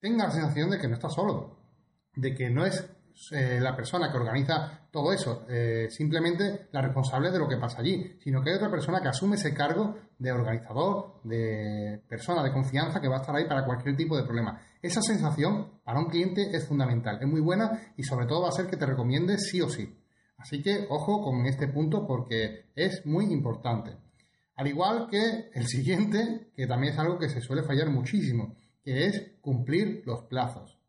tenga 0.00 0.24
la 0.24 0.30
sensación 0.30 0.70
de 0.70 0.78
que 0.78 0.88
no 0.88 0.94
está 0.94 1.10
solo, 1.10 1.54
de 2.16 2.34
que 2.34 2.48
no 2.48 2.64
es 2.64 2.88
eh, 3.32 3.60
la 3.60 3.76
persona 3.76 4.10
que 4.10 4.16
organiza 4.16 4.88
todo 4.90 5.12
eso, 5.12 5.44
eh, 5.48 5.88
simplemente 5.90 6.68
la 6.72 6.80
responsable 6.80 7.30
de 7.30 7.38
lo 7.38 7.46
que 7.46 7.58
pasa 7.58 7.80
allí, 7.80 8.16
sino 8.18 8.42
que 8.42 8.50
hay 8.50 8.56
otra 8.56 8.70
persona 8.70 9.00
que 9.00 9.08
asume 9.08 9.36
ese 9.36 9.52
cargo 9.52 9.94
de 10.18 10.32
organizador, 10.32 11.20
de 11.24 12.02
persona 12.08 12.42
de 12.42 12.52
confianza 12.52 13.00
que 13.00 13.08
va 13.08 13.18
a 13.18 13.20
estar 13.20 13.36
ahí 13.36 13.46
para 13.46 13.64
cualquier 13.64 13.94
tipo 13.94 14.16
de 14.16 14.24
problema. 14.24 14.60
Esa 14.80 15.02
sensación 15.02 15.80
para 15.84 16.00
un 16.00 16.06
cliente 16.06 16.50
es 16.56 16.66
fundamental, 16.66 17.18
es 17.20 17.28
muy 17.28 17.40
buena 17.40 17.92
y 17.96 18.02
sobre 18.02 18.26
todo 18.26 18.42
va 18.42 18.48
a 18.48 18.52
ser 18.52 18.66
que 18.66 18.76
te 18.76 18.86
recomiende 18.86 19.38
sí 19.38 19.60
o 19.60 19.68
sí. 19.68 19.96
Así 20.38 20.62
que 20.62 20.86
ojo 20.88 21.22
con 21.22 21.44
este 21.44 21.68
punto 21.68 22.06
porque 22.06 22.70
es 22.74 23.04
muy 23.04 23.26
importante. 23.26 23.98
Al 24.56 24.66
igual 24.66 25.06
que 25.10 25.50
el 25.52 25.66
siguiente, 25.66 26.50
que 26.56 26.66
también 26.66 26.94
es 26.94 26.98
algo 26.98 27.18
que 27.18 27.28
se 27.28 27.40
suele 27.40 27.62
fallar 27.62 27.90
muchísimo, 27.90 28.56
que 28.82 29.06
es 29.06 29.32
cumplir 29.42 30.02
los 30.06 30.24
plazos. 30.24 30.79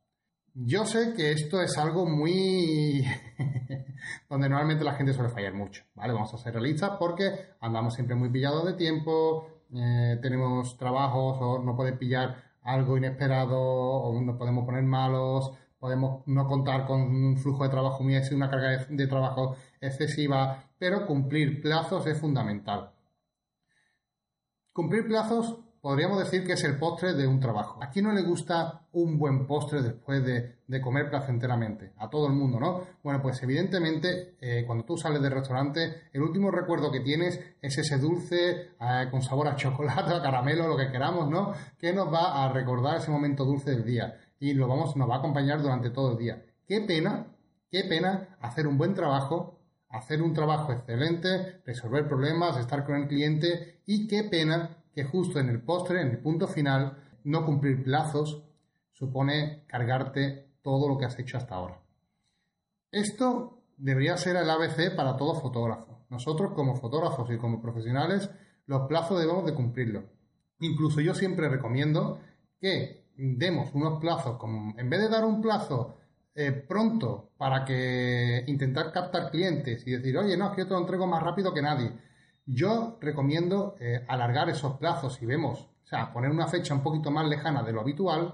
Yo 0.54 0.86
sé 0.86 1.14
que 1.16 1.32
esto 1.32 1.62
es 1.62 1.78
algo 1.78 2.06
muy... 2.06 3.06
donde 4.30 4.50
normalmente 4.50 4.84
la 4.84 4.94
gente 4.94 5.14
suele 5.14 5.30
fallar 5.30 5.54
mucho, 5.54 5.84
¿vale? 5.96 6.14
Vamos 6.14 6.34
a 6.34 6.38
ser 6.38 6.54
realistas 6.54 6.92
porque 7.00 7.32
andamos 7.62 7.94
siempre 7.94 8.16
muy 8.16 8.30
pillados 8.30 8.66
de 8.66 8.74
tiempo, 8.74 9.48
eh, 9.74 10.18
tenemos 10.22 10.78
trabajos 10.78 11.38
o 11.40 11.60
no 11.60 11.76
puede 11.76 11.94
pillar 11.94 12.36
algo 12.64 12.98
inesperado 12.98 13.60
o 13.60 14.22
nos 14.22 14.38
podemos 14.38 14.66
poner 14.66 14.84
malos, 14.84 15.52
podemos 15.80 16.24
no 16.28 16.48
contar 16.48 16.86
con 16.86 17.02
un 17.02 17.38
flujo 17.38 17.64
de 17.64 17.70
trabajo 17.70 18.04
muy 18.04 18.16
una 18.32 18.50
carga 18.50 18.86
de 18.90 19.08
trabajo 19.08 19.56
excesiva, 19.80 20.64
pero 20.78 21.06
cumplir 21.08 21.62
plazos 21.62 22.06
es 22.08 22.20
fundamental. 22.20 22.92
Cumplir 24.74 25.08
plazos 25.08 25.60
podríamos 25.82 26.20
decir 26.20 26.46
que 26.46 26.54
es 26.54 26.64
el 26.64 26.78
postre 26.78 27.14
de 27.14 27.28
un 27.28 27.40
trabajo. 27.40 27.82
¿A 27.82 27.90
quién 27.90 28.06
no 28.06 28.14
le 28.14 28.22
gusta 28.22 28.86
un 28.92 29.18
buen 29.18 29.48
postre 29.48 29.82
después 29.82 30.24
de, 30.24 30.82
comer 30.82 31.10
placenteramente? 31.10 31.94
A 31.98 32.10
todo 32.10 32.28
el 32.28 32.34
mundo, 32.34 32.60
¿no? 32.60 32.84
Bueno, 33.04 33.22
pues 33.22 33.42
evidentemente 33.42 34.36
eh, 34.40 34.64
cuando 34.66 34.86
tú 34.86 34.96
sales 34.96 35.22
del 35.22 35.32
restaurante, 35.32 36.04
el 36.14 36.22
último 36.22 36.52
recuerdo 36.52 36.92
que 36.92 37.00
tienes 37.00 37.40
es 37.62 37.78
ese 37.78 37.98
dulce 37.98 38.70
eh, 38.80 39.08
con 39.10 39.22
sabor 39.24 39.48
a 39.48 39.56
chocolate, 39.58 40.14
a 40.14 40.22
caramelo, 40.22 40.68
lo 40.68 40.78
que 40.78 40.92
queramos, 40.92 41.30
¿no? 41.30 41.54
Que 41.78 41.92
nos 41.92 42.14
va 42.14 42.44
a 42.44 42.54
recordar 42.54 42.98
ese 42.98 43.12
momento 43.12 43.44
dulce 43.44 43.72
del 43.72 43.84
día 43.84 44.18
y 44.40 44.54
lo 44.54 44.68
vamos, 44.68 44.96
nos 44.96 45.10
va 45.10 45.16
a 45.16 45.20
acompañar 45.20 45.62
durante 45.62 45.90
todo 45.90 46.12
el 46.12 46.18
día. 46.18 46.44
Qué 46.68 46.82
pena, 46.82 47.28
qué 47.70 47.84
pena 47.84 48.38
hacer 48.40 48.68
un 48.68 48.78
buen 48.78 48.94
trabajo 48.94 49.58
hacer 49.92 50.22
un 50.22 50.34
trabajo 50.34 50.72
excelente, 50.72 51.62
resolver 51.66 52.08
problemas, 52.08 52.58
estar 52.58 52.86
con 52.86 52.96
el 52.96 53.08
cliente 53.08 53.82
y 53.86 54.08
qué 54.08 54.24
pena 54.24 54.81
que 54.94 55.04
justo 55.04 55.40
en 55.40 55.50
el 55.50 55.62
postre, 55.62 56.02
en 56.02 56.10
el 56.10 56.20
punto 56.20 56.48
final, 56.48 56.98
no 57.24 57.46
cumplir 57.46 57.84
plazos 57.84 58.44
supone 58.92 59.64
cargarte 59.68 60.52
todo 60.62 60.88
lo 60.88 60.98
que 60.98 61.06
has 61.06 61.18
hecho 61.18 61.38
hasta 61.38 61.56
ahora. 61.56 61.82
Esto 62.92 63.64
debería 63.78 64.18
ser 64.18 64.36
el 64.36 64.50
ABC 64.50 64.96
para 64.96 65.18
todo 65.18 65.36
fotógrafo. 65.36 66.06
Nosotros 66.10 66.52
como 66.54 66.76
fotógrafos 66.76 67.32
y 67.32 67.38
como 67.38 67.62
profesionales, 67.62 68.30
los 68.66 68.88
plazos 68.88 69.20
debemos 69.20 69.46
de 69.46 69.54
cumplirlos. 69.54 70.04
Incluso 70.60 71.02
yo 71.02 71.16
siempre 71.16 71.50
recomiendo 71.50 72.20
que 72.60 73.08
demos 73.16 73.74
unos 73.74 74.00
plazos, 74.00 74.38
en 74.78 74.90
vez 74.90 75.02
de 75.02 75.10
dar 75.10 75.26
un 75.26 75.42
plazo 75.42 75.96
eh, 76.36 76.52
pronto 76.52 77.32
para 77.38 77.66
que 77.66 78.44
intentar 78.48 78.92
captar 78.92 79.32
clientes 79.32 79.86
y 79.88 79.92
decir, 79.92 80.18
oye, 80.18 80.38
no, 80.38 80.50
es 80.50 80.52
que 80.52 80.62
yo 80.62 80.68
te 80.68 80.74
lo 80.74 80.80
entrego 80.80 81.08
más 81.08 81.24
rápido 81.24 81.54
que 81.54 81.62
nadie 81.62 81.92
yo 82.46 82.98
recomiendo 83.00 83.76
eh, 83.80 84.06
alargar 84.08 84.50
esos 84.50 84.78
plazos 84.78 85.16
si 85.16 85.26
vemos, 85.26 85.60
o 85.62 85.88
sea, 85.88 86.12
poner 86.12 86.32
una 86.32 86.48
fecha 86.48 86.74
un 86.74 86.84
poquito 86.84 87.12
más 87.12 87.28
lejana 87.28 87.64
de 87.64 87.74
lo 87.74 87.82
habitual 87.82 88.34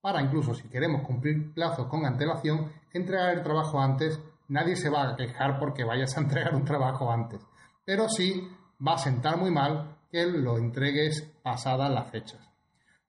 para 0.00 0.22
incluso 0.22 0.54
si 0.54 0.68
queremos 0.68 1.02
cumplir 1.02 1.52
plazos 1.52 1.88
con 1.88 2.06
antelación, 2.06 2.70
entregar 2.92 3.34
el 3.34 3.42
trabajo 3.42 3.80
antes. 3.80 4.20
Nadie 4.48 4.76
se 4.76 4.88
va 4.88 5.10
a 5.10 5.16
quejar 5.16 5.58
porque 5.58 5.82
vayas 5.82 6.16
a 6.16 6.20
entregar 6.22 6.54
un 6.54 6.64
trabajo 6.64 7.10
antes, 7.10 7.40
pero 7.84 8.08
sí 8.08 8.48
va 8.86 8.94
a 8.94 8.98
sentar 8.98 9.36
muy 9.36 9.50
mal 9.50 9.96
que 10.10 10.26
lo 10.26 10.58
entregues 10.58 11.22
pasadas 11.42 11.90
las 11.90 12.08
fechas. 12.10 12.45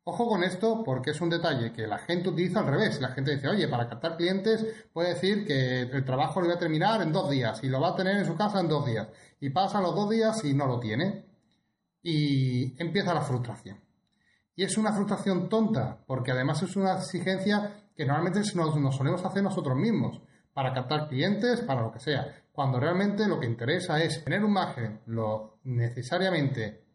Ojo 0.09 0.25
con 0.25 0.41
esto 0.41 0.85
porque 0.85 1.09
es 1.09 1.19
un 1.19 1.29
detalle 1.29 1.73
que 1.73 1.85
la 1.85 1.97
gente 1.97 2.29
utiliza 2.29 2.61
al 2.61 2.67
revés. 2.67 3.01
La 3.01 3.09
gente 3.09 3.35
dice, 3.35 3.49
oye, 3.49 3.67
para 3.67 3.89
captar 3.89 4.15
clientes 4.15 4.65
puede 4.93 5.09
decir 5.09 5.45
que 5.45 5.81
el 5.81 6.05
trabajo 6.05 6.39
lo 6.39 6.47
va 6.47 6.53
a 6.53 6.57
terminar 6.57 7.01
en 7.01 7.11
dos 7.11 7.29
días 7.29 7.61
y 7.61 7.67
lo 7.67 7.81
va 7.81 7.89
a 7.89 7.95
tener 7.97 8.15
en 8.15 8.25
su 8.25 8.33
casa 8.37 8.61
en 8.61 8.69
dos 8.69 8.85
días. 8.85 9.09
Y 9.41 9.49
pasan 9.49 9.83
los 9.83 9.93
dos 9.93 10.09
días 10.09 10.45
y 10.45 10.53
no 10.53 10.65
lo 10.65 10.79
tiene. 10.79 11.25
Y 12.01 12.81
empieza 12.81 13.13
la 13.13 13.19
frustración. 13.19 13.81
Y 14.55 14.63
es 14.63 14.77
una 14.77 14.93
frustración 14.93 15.49
tonta 15.49 16.01
porque 16.07 16.31
además 16.31 16.63
es 16.63 16.77
una 16.77 16.93
exigencia 16.93 17.73
que 17.93 18.05
normalmente 18.05 18.39
nos, 18.55 18.77
nos 18.77 18.95
solemos 18.95 19.25
hacer 19.25 19.43
nosotros 19.43 19.75
mismos 19.75 20.21
para 20.53 20.73
captar 20.73 21.09
clientes, 21.09 21.59
para 21.59 21.81
lo 21.81 21.91
que 21.91 21.99
sea. 21.99 22.43
Cuando 22.53 22.79
realmente 22.79 23.27
lo 23.27 23.41
que 23.41 23.45
interesa 23.45 24.01
es 24.01 24.23
tener 24.23 24.41
un 24.41 24.53
margen 24.53 25.01
lo 25.07 25.59
necesariamente 25.65 26.86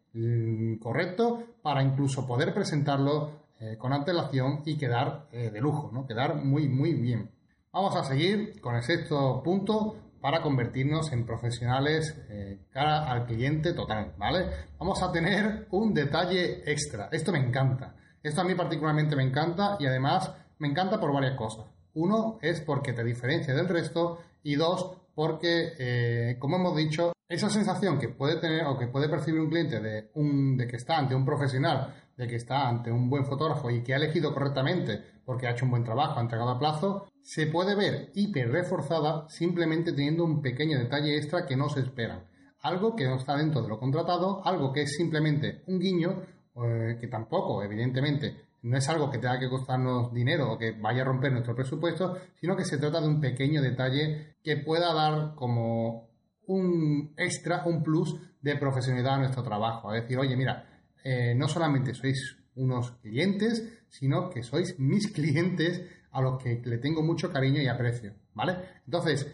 correcto 0.79 1.43
para 1.61 1.81
incluso 1.81 2.27
poder 2.27 2.53
presentarlo 2.53 3.43
eh, 3.59 3.77
con 3.77 3.93
antelación 3.93 4.61
y 4.65 4.77
quedar 4.77 5.27
eh, 5.31 5.49
de 5.49 5.61
lujo, 5.61 5.89
¿no? 5.93 6.05
quedar 6.05 6.35
muy, 6.35 6.67
muy 6.67 6.93
bien. 6.93 7.31
Vamos 7.71 7.95
a 7.95 8.03
seguir 8.03 8.59
con 8.61 8.75
el 8.75 8.83
sexto 8.83 9.41
punto 9.41 9.95
para 10.21 10.41
convertirnos 10.41 11.11
en 11.13 11.25
profesionales 11.25 12.15
eh, 12.29 12.59
cara 12.71 13.09
al 13.09 13.25
cliente 13.25 13.73
total, 13.73 14.13
¿vale? 14.17 14.49
Vamos 14.77 15.01
a 15.01 15.11
tener 15.11 15.67
un 15.71 15.93
detalle 15.93 16.69
extra. 16.69 17.09
Esto 17.11 17.31
me 17.31 17.39
encanta. 17.39 17.95
Esto 18.21 18.41
a 18.41 18.43
mí 18.43 18.53
particularmente 18.53 19.15
me 19.15 19.23
encanta 19.23 19.77
y 19.79 19.85
además 19.85 20.31
me 20.59 20.67
encanta 20.67 20.99
por 20.99 21.13
varias 21.13 21.35
cosas. 21.35 21.65
Uno 21.93 22.39
es 22.41 22.61
porque 22.61 22.93
te 22.93 23.03
diferencia 23.03 23.53
del 23.53 23.67
resto 23.67 24.19
y 24.43 24.55
dos, 24.55 24.97
porque, 25.13 26.35
como 26.39 26.55
hemos 26.55 26.75
dicho, 26.75 27.13
esa 27.33 27.49
sensación 27.49 27.99
que 27.99 28.09
puede 28.09 28.37
tener 28.37 28.65
o 28.65 28.77
que 28.77 28.87
puede 28.87 29.09
percibir 29.09 29.41
un 29.41 29.49
cliente 29.49 29.79
de, 29.79 30.11
un, 30.15 30.55
de 30.55 30.67
que 30.67 30.75
está 30.75 30.97
ante 30.97 31.15
un 31.15 31.25
profesional, 31.25 31.93
de 32.15 32.27
que 32.27 32.35
está 32.35 32.67
ante 32.67 32.91
un 32.91 33.09
buen 33.09 33.25
fotógrafo 33.25 33.69
y 33.71 33.81
que 33.81 33.93
ha 33.93 33.97
elegido 33.97 34.33
correctamente 34.33 35.01
porque 35.25 35.47
ha 35.47 35.51
hecho 35.51 35.65
un 35.65 35.71
buen 35.71 35.83
trabajo, 35.83 36.19
ha 36.19 36.21
entregado 36.21 36.51
a 36.51 36.59
plazo, 36.59 37.07
se 37.21 37.47
puede 37.47 37.75
ver 37.75 38.11
hiper 38.13 38.51
reforzada 38.51 39.27
simplemente 39.29 39.93
teniendo 39.93 40.23
un 40.25 40.41
pequeño 40.41 40.77
detalle 40.77 41.17
extra 41.17 41.45
que 41.45 41.55
no 41.55 41.69
se 41.69 41.79
espera. 41.79 42.25
Algo 42.61 42.95
que 42.95 43.05
no 43.05 43.15
está 43.15 43.35
dentro 43.35 43.61
de 43.61 43.69
lo 43.69 43.79
contratado, 43.79 44.45
algo 44.45 44.71
que 44.71 44.83
es 44.83 44.95
simplemente 44.95 45.63
un 45.67 45.79
guiño, 45.79 46.21
eh, 46.55 46.97
que 46.99 47.07
tampoco, 47.07 47.63
evidentemente, 47.63 48.35
no 48.61 48.77
es 48.77 48.87
algo 48.87 49.09
que 49.09 49.17
tenga 49.17 49.39
que 49.39 49.49
costarnos 49.49 50.13
dinero 50.13 50.51
o 50.51 50.57
que 50.57 50.71
vaya 50.71 51.01
a 51.01 51.05
romper 51.05 51.31
nuestro 51.31 51.55
presupuesto, 51.55 52.17
sino 52.39 52.55
que 52.55 52.63
se 52.63 52.77
trata 52.77 53.01
de 53.01 53.07
un 53.07 53.19
pequeño 53.19 53.61
detalle 53.61 54.35
que 54.43 54.57
pueda 54.57 54.93
dar 54.93 55.35
como 55.35 56.12
un 56.47 57.13
extra, 57.17 57.63
un 57.65 57.83
plus 57.83 58.15
de 58.41 58.57
profesionalidad 58.57 59.15
a 59.15 59.19
nuestro 59.19 59.43
trabajo. 59.43 59.93
Es 59.93 60.03
decir, 60.03 60.17
oye, 60.17 60.35
mira, 60.35 60.65
eh, 61.03 61.33
no 61.35 61.47
solamente 61.47 61.93
sois 61.93 62.37
unos 62.55 62.91
clientes, 63.01 63.83
sino 63.89 64.29
que 64.29 64.43
sois 64.43 64.79
mis 64.79 65.11
clientes 65.11 65.81
a 66.11 66.21
los 66.21 66.41
que 66.41 66.61
le 66.63 66.77
tengo 66.77 67.01
mucho 67.01 67.31
cariño 67.31 67.61
y 67.61 67.67
aprecio, 67.67 68.13
¿vale? 68.33 68.57
Entonces, 68.85 69.27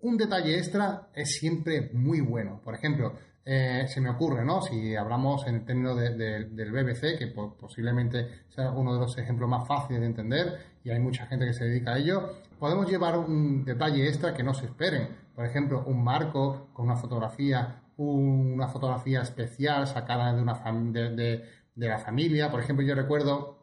un 0.00 0.16
detalle 0.16 0.58
extra 0.58 1.08
es 1.14 1.36
siempre 1.38 1.90
muy 1.92 2.20
bueno. 2.20 2.60
Por 2.62 2.74
ejemplo, 2.74 3.14
eh, 3.44 3.86
se 3.86 4.00
me 4.00 4.10
ocurre, 4.10 4.44
¿no? 4.44 4.60
Si 4.60 4.94
hablamos 4.96 5.46
en 5.46 5.56
el 5.56 5.64
término 5.64 5.94
del 5.94 6.72
BBC, 6.72 7.16
que 7.16 7.28
posiblemente 7.28 8.44
sea 8.48 8.72
uno 8.72 8.94
de 8.94 9.00
los 9.00 9.16
ejemplos 9.18 9.48
más 9.48 9.66
fáciles 9.66 10.00
de 10.00 10.06
entender 10.06 10.58
y 10.82 10.90
hay 10.90 10.98
mucha 10.98 11.26
gente 11.26 11.46
que 11.46 11.52
se 11.52 11.64
dedica 11.64 11.94
a 11.94 11.98
ello, 11.98 12.28
podemos 12.58 12.90
llevar 12.90 13.16
un 13.18 13.64
detalle 13.64 14.06
extra 14.08 14.34
que 14.34 14.42
no 14.42 14.52
se 14.52 14.66
esperen. 14.66 15.25
Por 15.36 15.46
ejemplo, 15.46 15.84
un 15.86 16.02
marco 16.02 16.68
con 16.72 16.86
una 16.86 16.96
fotografía 16.96 17.82
una 17.98 18.68
fotografía 18.68 19.22
especial 19.22 19.86
sacada 19.86 20.34
de, 20.34 20.42
una 20.42 20.54
de, 20.54 21.44
la 21.76 21.98
familia. 21.98 22.50
Por 22.50 22.60
ejemplo, 22.60 22.84
yo 22.84 22.94
recuerdo 22.94 23.58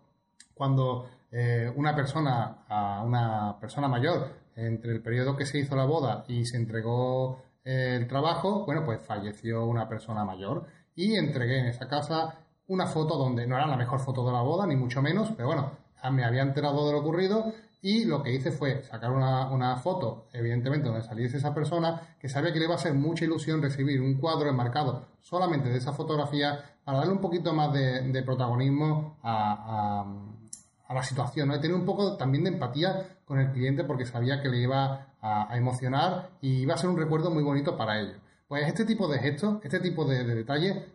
cuando 0.53 1.07
eh, 1.31 1.71
una 1.75 1.95
persona, 1.95 2.65
a 2.67 3.03
una 3.03 3.59
persona 3.59 3.87
mayor, 3.87 4.41
entre 4.55 4.91
el 4.91 5.01
periodo 5.01 5.35
que 5.35 5.45
se 5.45 5.59
hizo 5.59 5.75
la 5.75 5.85
boda 5.85 6.25
y 6.27 6.45
se 6.45 6.57
entregó 6.57 7.41
eh, 7.63 7.95
el 7.99 8.07
trabajo, 8.07 8.65
bueno, 8.65 8.83
pues 8.85 9.01
falleció 9.01 9.65
una 9.65 9.87
persona 9.87 10.23
mayor 10.25 10.67
y 10.95 11.15
entregué 11.15 11.59
en 11.59 11.65
esa 11.67 11.87
casa 11.87 12.39
una 12.67 12.85
foto 12.85 13.17
donde 13.17 13.47
no 13.47 13.55
era 13.55 13.67
la 13.67 13.77
mejor 13.77 13.99
foto 13.99 14.25
de 14.25 14.31
la 14.31 14.41
boda, 14.41 14.67
ni 14.67 14.75
mucho 14.75 15.01
menos, 15.01 15.31
pero 15.35 15.47
bueno, 15.47 15.71
me 16.11 16.23
había 16.23 16.43
enterado 16.43 16.85
de 16.85 16.93
lo 16.93 16.99
ocurrido 16.99 17.51
y 17.83 18.05
lo 18.05 18.23
que 18.23 18.33
hice 18.33 18.53
fue 18.53 18.81
sacar 18.83 19.11
una, 19.11 19.75
foto, 19.75 20.29
evidentemente, 20.31 20.87
donde 20.87 21.03
saliese 21.03 21.35
esa 21.35 21.53
persona, 21.53 22.15
que 22.17 22.29
sabía 22.29 22.53
que 22.53 22.59
le 22.59 22.65
iba 22.65 22.75
a 22.75 22.77
hacer 22.77 22.93
mucha 22.93 23.25
ilusión 23.25 23.61
recibir 23.61 23.99
un 23.99 24.15
cuadro 24.15 24.49
enmarcado 24.49 25.09
solamente 25.19 25.67
de 25.67 25.79
esa 25.79 25.91
fotografía 25.91 26.63
para 26.85 26.99
darle 26.99 27.11
un 27.11 27.19
poquito 27.19 27.53
más 27.53 27.73
de, 27.73 28.23
protagonismo 28.25 29.17
a, 29.21 30.05
la 30.89 31.03
situación, 31.03 31.49
¿no? 31.49 31.55
Y 31.57 31.59
tener 31.59 31.75
un 31.75 31.85
poco 31.85 32.15
también 32.15 32.45
de 32.45 32.51
empatía 32.51 33.17
con 33.25 33.39
el 33.39 33.51
cliente 33.51 33.83
porque 33.83 34.05
sabía 34.05 34.41
que 34.41 34.47
le 34.47 34.59
iba 34.59 35.07
a, 35.21 35.57
emocionar 35.57 36.29
y 36.39 36.61
iba 36.61 36.75
a 36.75 36.77
ser 36.77 36.89
un 36.89 36.97
recuerdo 36.97 37.31
muy 37.31 37.43
bonito 37.43 37.75
para 37.75 37.99
ellos. 37.99 38.15
Pues 38.47 38.65
este 38.65 38.85
tipo 38.85 39.09
de 39.09 39.19
gestos, 39.19 39.57
este 39.61 39.81
tipo 39.81 40.05
de, 40.05 40.23
detalles 40.23 40.85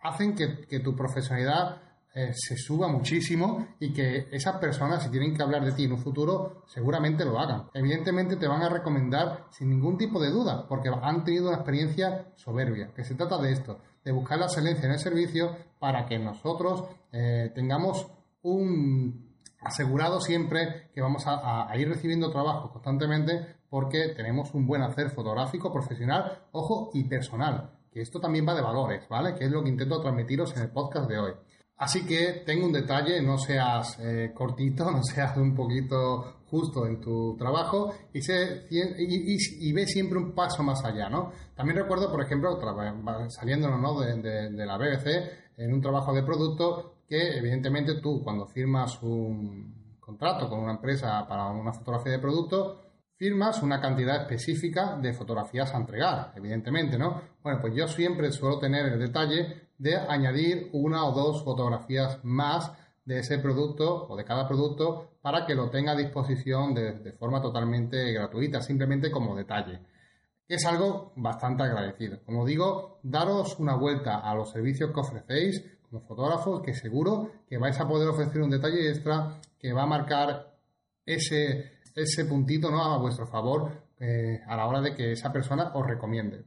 hacen 0.00 0.34
que 0.34 0.80
tu 0.80 0.96
profesionalidad 0.96 1.82
eh, 2.16 2.32
se 2.32 2.56
suba 2.56 2.88
muchísimo 2.88 3.76
y 3.78 3.92
que 3.92 4.28
esas 4.32 4.56
personas, 4.56 5.02
si 5.02 5.10
tienen 5.10 5.36
que 5.36 5.42
hablar 5.42 5.62
de 5.62 5.72
ti 5.72 5.84
en 5.84 5.92
un 5.92 5.98
futuro, 5.98 6.62
seguramente 6.66 7.26
lo 7.26 7.38
hagan. 7.38 7.66
Evidentemente 7.74 8.36
te 8.36 8.48
van 8.48 8.62
a 8.62 8.70
recomendar 8.70 9.44
sin 9.50 9.68
ningún 9.68 9.98
tipo 9.98 10.18
de 10.18 10.30
duda, 10.30 10.66
porque 10.66 10.88
han 10.88 11.24
tenido 11.24 11.48
una 11.48 11.58
experiencia 11.58 12.32
soberbia, 12.36 12.90
que 12.96 13.04
se 13.04 13.16
trata 13.16 13.36
de 13.36 13.52
esto, 13.52 13.80
de 14.02 14.12
buscar 14.12 14.38
la 14.38 14.46
excelencia 14.46 14.86
en 14.86 14.92
el 14.92 14.98
servicio 14.98 15.54
para 15.78 16.06
que 16.06 16.18
nosotros 16.18 16.84
eh, 17.12 17.52
tengamos 17.54 18.06
un 18.40 19.36
asegurado 19.60 20.18
siempre 20.18 20.88
que 20.94 21.02
vamos 21.02 21.24
a, 21.26 21.70
ir 21.76 21.86
recibiendo 21.86 22.30
trabajo 22.30 22.72
constantemente 22.72 23.56
porque 23.68 24.14
tenemos 24.16 24.54
un 24.54 24.66
buen 24.66 24.80
hacer 24.80 25.10
fotográfico, 25.10 25.70
profesional, 25.70 26.44
ojo, 26.52 26.92
y 26.94 27.04
personal. 27.04 27.72
Que 27.90 28.00
esto 28.00 28.20
también 28.20 28.48
va 28.48 28.54
de 28.54 28.62
valores, 28.62 29.06
¿vale? 29.10 29.34
Que 29.34 29.44
es 29.44 29.50
lo 29.50 29.62
que 29.62 29.68
intento 29.68 30.00
transmitiros 30.00 30.56
en 30.56 30.62
el 30.62 30.70
podcast 30.70 31.10
de 31.10 31.18
hoy. 31.18 31.32
Así 31.78 32.06
que 32.06 32.42
tengo 32.46 32.66
un 32.66 32.72
detalle, 32.72 33.20
no 33.20 33.36
seas 33.36 33.98
eh, 34.00 34.32
cortito, 34.34 34.90
no 34.90 35.02
seas 35.02 35.36
un 35.36 35.54
poquito 35.54 36.36
justo 36.46 36.86
en 36.86 37.00
tu 37.00 37.36
trabajo 37.36 37.92
y, 38.12 39.72
ve 39.72 39.86
siempre 39.86 40.18
un 40.18 40.32
paso 40.32 40.62
más 40.62 40.84
allá, 40.84 41.08
¿no? 41.08 41.32
También 41.54 41.78
recuerdo, 41.78 42.10
por 42.10 42.22
ejemplo, 42.22 42.58
saliéndonos 43.28 43.80
¿no? 43.80 44.00
de, 44.00 44.66
la 44.66 44.78
BBC, 44.78 45.56
en 45.56 45.74
un 45.74 45.80
trabajo 45.80 46.14
de 46.14 46.22
producto, 46.22 47.00
que 47.08 47.36
evidentemente 47.36 48.00
tú 48.00 48.22
cuando 48.22 48.46
firmas 48.46 49.02
un 49.02 49.96
contrato 49.98 50.48
con 50.48 50.60
una 50.60 50.74
empresa 50.74 51.26
para 51.28 51.50
una 51.50 51.72
fotografía 51.72 52.12
de 52.12 52.18
producto, 52.20 52.80
firmas 53.16 53.62
una 53.62 53.80
cantidad 53.80 54.22
específica 54.22 54.96
de 54.96 55.12
fotografías 55.12 55.74
a 55.74 55.78
entregar, 55.78 56.32
evidentemente, 56.36 56.96
¿no? 56.96 57.22
Bueno, 57.42 57.60
pues 57.60 57.74
yo 57.74 57.88
siempre 57.88 58.30
suelo 58.30 58.58
tener 58.58 58.86
el 58.86 59.00
detalle 59.00 59.65
de 59.78 59.96
añadir 59.96 60.70
una 60.72 61.04
o 61.04 61.12
dos 61.12 61.44
fotografías 61.44 62.18
más 62.24 62.72
de 63.04 63.20
ese 63.20 63.38
producto 63.38 64.06
o 64.08 64.16
de 64.16 64.24
cada 64.24 64.46
producto 64.46 65.18
para 65.22 65.46
que 65.46 65.54
lo 65.54 65.70
tenga 65.70 65.92
a 65.92 65.96
disposición 65.96 66.74
de, 66.74 67.12
forma 67.12 67.40
totalmente 67.40 68.12
gratuita, 68.12 68.60
simplemente 68.60 69.10
como 69.10 69.36
detalle. 69.36 69.80
Es 70.48 70.64
algo 70.66 71.12
bastante 71.16 71.62
agradecido. 71.62 72.18
Como 72.24 72.44
digo, 72.44 73.00
daros 73.02 73.58
una 73.58 73.76
vuelta 73.76 74.18
a 74.18 74.34
los 74.34 74.50
servicios 74.50 74.92
que 74.92 75.00
ofrecéis 75.00 75.64
como 75.88 76.00
fotógrafos, 76.02 76.62
que 76.62 76.74
seguro 76.74 77.30
que 77.48 77.58
vais 77.58 77.78
a 77.80 77.88
poder 77.88 78.08
ofrecer 78.08 78.42
un 78.42 78.50
detalle 78.50 78.88
extra 78.88 79.40
que 79.58 79.72
va 79.72 79.82
a 79.82 79.86
marcar 79.86 80.56
ese, 81.04 81.72
ese 81.94 82.24
puntito 82.24 82.70
¿no? 82.70 82.84
a 82.84 82.98
vuestro 82.98 83.26
favor 83.26 83.70
eh, 83.98 84.40
a 84.46 84.56
la 84.56 84.66
hora 84.66 84.80
de 84.80 84.94
que 84.94 85.12
esa 85.12 85.32
persona 85.32 85.70
os 85.74 85.86
recomiende. 85.86 86.44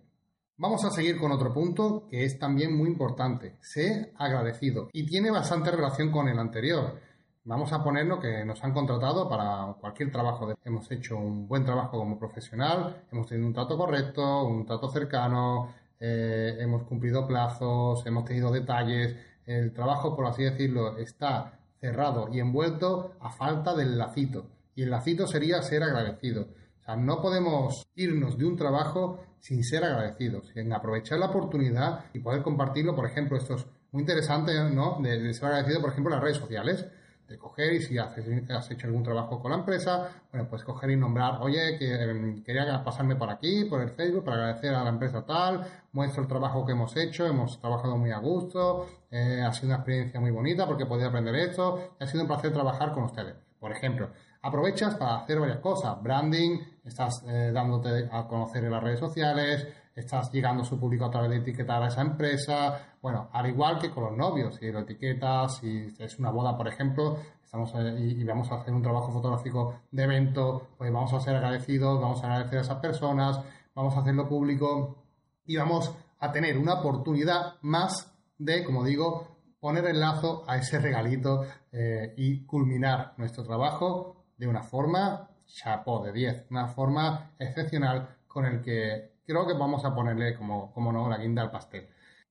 Vamos 0.61 0.83
a 0.83 0.91
seguir 0.91 1.17
con 1.17 1.31
otro 1.31 1.53
punto 1.53 2.05
que 2.09 2.25
es 2.25 2.37
también 2.37 2.75
muy 2.75 2.89
importante. 2.89 3.55
Sé 3.61 4.11
agradecido 4.17 4.89
y 4.91 5.05
tiene 5.05 5.31
bastante 5.31 5.71
relación 5.71 6.11
con 6.11 6.27
el 6.27 6.37
anterior. 6.37 6.99
Vamos 7.45 7.71
a 7.71 7.81
ponerlo 7.81 8.19
que 8.19 8.43
nos 8.43 8.61
han 8.61 8.73
contratado 8.73 9.29
para 9.29 9.73
cualquier 9.79 10.11
trabajo. 10.11 10.53
Hemos 10.65 10.91
hecho 10.91 11.15
un 11.15 11.47
buen 11.47 11.63
trabajo 11.63 11.97
como 11.97 12.19
profesional, 12.19 13.05
hemos 13.09 13.27
tenido 13.27 13.47
un 13.47 13.53
trato 13.53 13.77
correcto, 13.77 14.43
un 14.43 14.65
trato 14.65 14.89
cercano, 14.89 15.73
eh, 15.97 16.57
hemos 16.59 16.83
cumplido 16.83 17.25
plazos, 17.25 18.05
hemos 18.05 18.25
tenido 18.25 18.51
detalles. 18.51 19.15
El 19.45 19.71
trabajo, 19.71 20.13
por 20.13 20.25
así 20.25 20.43
decirlo, 20.43 20.97
está 20.97 21.57
cerrado 21.79 22.27
y 22.33 22.41
envuelto 22.41 23.13
a 23.21 23.29
falta 23.29 23.73
del 23.77 23.97
lacito. 23.97 24.47
Y 24.75 24.83
el 24.83 24.89
lacito 24.89 25.25
sería 25.25 25.61
ser 25.61 25.83
agradecido. 25.83 26.49
O 26.81 26.83
sea, 26.83 26.97
no 26.97 27.21
podemos 27.21 27.87
irnos 27.95 28.37
de 28.37 28.45
un 28.45 28.57
trabajo 28.57 29.21
sin 29.39 29.63
ser 29.63 29.83
agradecidos, 29.83 30.51
en 30.55 30.73
aprovechar 30.73 31.19
la 31.19 31.27
oportunidad 31.27 32.05
y 32.13 32.19
poder 32.19 32.41
compartirlo, 32.41 32.95
por 32.95 33.05
ejemplo, 33.05 33.37
esto 33.37 33.55
es 33.55 33.65
muy 33.91 34.01
interesante, 34.01 34.53
¿no? 34.69 34.99
De, 35.01 35.33
ser 35.33 35.45
agradecido, 35.45 35.81
por 35.81 35.91
ejemplo, 35.91 36.13
las 36.13 36.21
redes 36.21 36.37
sociales, 36.37 36.85
de 37.27 37.37
coger 37.37 37.73
y 37.73 37.81
si 37.81 37.97
has 37.97 38.71
hecho 38.71 38.87
algún 38.87 39.03
trabajo 39.03 39.39
con 39.39 39.51
la 39.51 39.57
empresa, 39.57 40.09
bueno, 40.31 40.47
pues 40.49 40.63
coger 40.63 40.89
y 40.89 40.95
nombrar, 40.95 41.39
oye, 41.41 41.77
que 41.77 41.93
em, 41.93 42.43
quería 42.43 42.83
pasarme 42.83 43.15
por 43.15 43.29
aquí, 43.29 43.65
por 43.65 43.81
el 43.81 43.91
Facebook, 43.91 44.23
para 44.25 44.37
agradecer 44.37 44.73
a 44.73 44.83
la 44.83 44.89
empresa 44.89 45.23
tal, 45.23 45.63
muestro 45.91 46.23
el 46.23 46.27
trabajo 46.27 46.65
que 46.65 46.71
hemos 46.71 46.95
hecho, 46.97 47.27
hemos 47.27 47.59
trabajado 47.59 47.97
muy 47.97 48.11
a 48.11 48.17
gusto, 48.17 48.87
eh, 49.11 49.43
ha 49.45 49.53
sido 49.53 49.67
una 49.67 49.75
experiencia 49.75 50.19
muy 50.19 50.31
bonita 50.31 50.65
porque 50.65 50.87
podido 50.87 51.09
aprender 51.09 51.35
esto, 51.35 51.95
ha 51.99 52.07
sido 52.07 52.23
un 52.23 52.27
placer 52.27 52.51
trabajar 52.51 52.93
con 52.93 53.03
ustedes, 53.03 53.35
por 53.59 53.71
ejemplo 53.71 54.09
aprovechas 54.41 54.95
para 54.95 55.17
hacer 55.17 55.39
varias 55.39 55.59
cosas. 55.59 56.01
Branding, 56.01 56.59
estás 56.83 57.23
eh, 57.27 57.51
dándote 57.53 58.09
a 58.11 58.27
conocer 58.27 58.63
en 58.63 58.71
las 58.71 58.83
redes 58.83 58.99
sociales, 58.99 59.67
estás 59.95 60.31
llegando 60.31 60.63
a 60.63 60.65
su 60.65 60.79
público 60.79 61.05
a 61.05 61.11
través 61.11 61.29
de 61.29 61.37
etiquetar 61.37 61.83
a 61.83 61.87
esa 61.87 62.01
empresa. 62.01 62.95
Bueno, 63.01 63.29
al 63.33 63.47
igual 63.47 63.79
que 63.79 63.89
con 63.91 64.05
los 64.05 64.17
novios, 64.17 64.55
si 64.55 64.71
lo 64.71 64.79
etiquetas, 64.79 65.57
si 65.57 65.93
es 65.97 66.19
una 66.19 66.31
boda, 66.31 66.57
por 66.57 66.67
ejemplo, 66.67 67.17
estamos 67.43 67.73
eh, 67.75 67.95
y, 67.99 68.23
vamos 68.23 68.51
a 68.51 68.55
hacer 68.55 68.73
un 68.73 68.81
trabajo 68.81 69.11
fotográfico 69.11 69.81
de 69.91 70.03
evento, 70.03 70.69
pues 70.77 70.91
vamos 70.91 71.13
a 71.13 71.19
ser 71.19 71.35
agradecidos, 71.35 71.99
vamos 71.99 72.23
a 72.23 72.27
agradecer 72.27 72.59
a 72.59 72.61
esas 72.61 72.79
personas, 72.79 73.39
vamos 73.75 73.95
a 73.95 73.99
hacerlo 73.99 74.27
público 74.27 75.03
y 75.45 75.57
vamos 75.57 75.93
a 76.19 76.31
tener 76.31 76.57
una 76.57 76.75
oportunidad 76.75 77.55
más 77.61 78.11
de, 78.37 78.63
como 78.63 78.83
digo, 78.83 79.27
poner 79.59 79.85
el 79.87 79.99
lazo 79.99 80.43
a 80.47 80.57
ese 80.57 80.79
regalito 80.79 81.43
eh, 81.71 82.13
y 82.17 82.45
culminar 82.45 83.13
nuestro 83.17 83.43
trabajo 83.43 84.18
de 84.39 84.47
una 84.47 84.63
forma 84.63 85.29
chapó 85.45 86.01
de 86.03 86.13
10, 86.13 86.45
una 86.49 86.67
forma 86.67 87.31
excepcional 87.37 88.17
con 88.25 88.45
el 88.45 88.61
que 88.61 89.19
creo 89.25 89.45
que 89.45 89.53
vamos 89.53 89.83
a 89.83 89.93
ponerle 89.93 90.35
como, 90.35 90.71
como 90.71 90.91
no 90.91 91.09
la 91.09 91.17
guinda 91.17 91.41
al 91.41 91.51
pastel. 91.51 91.87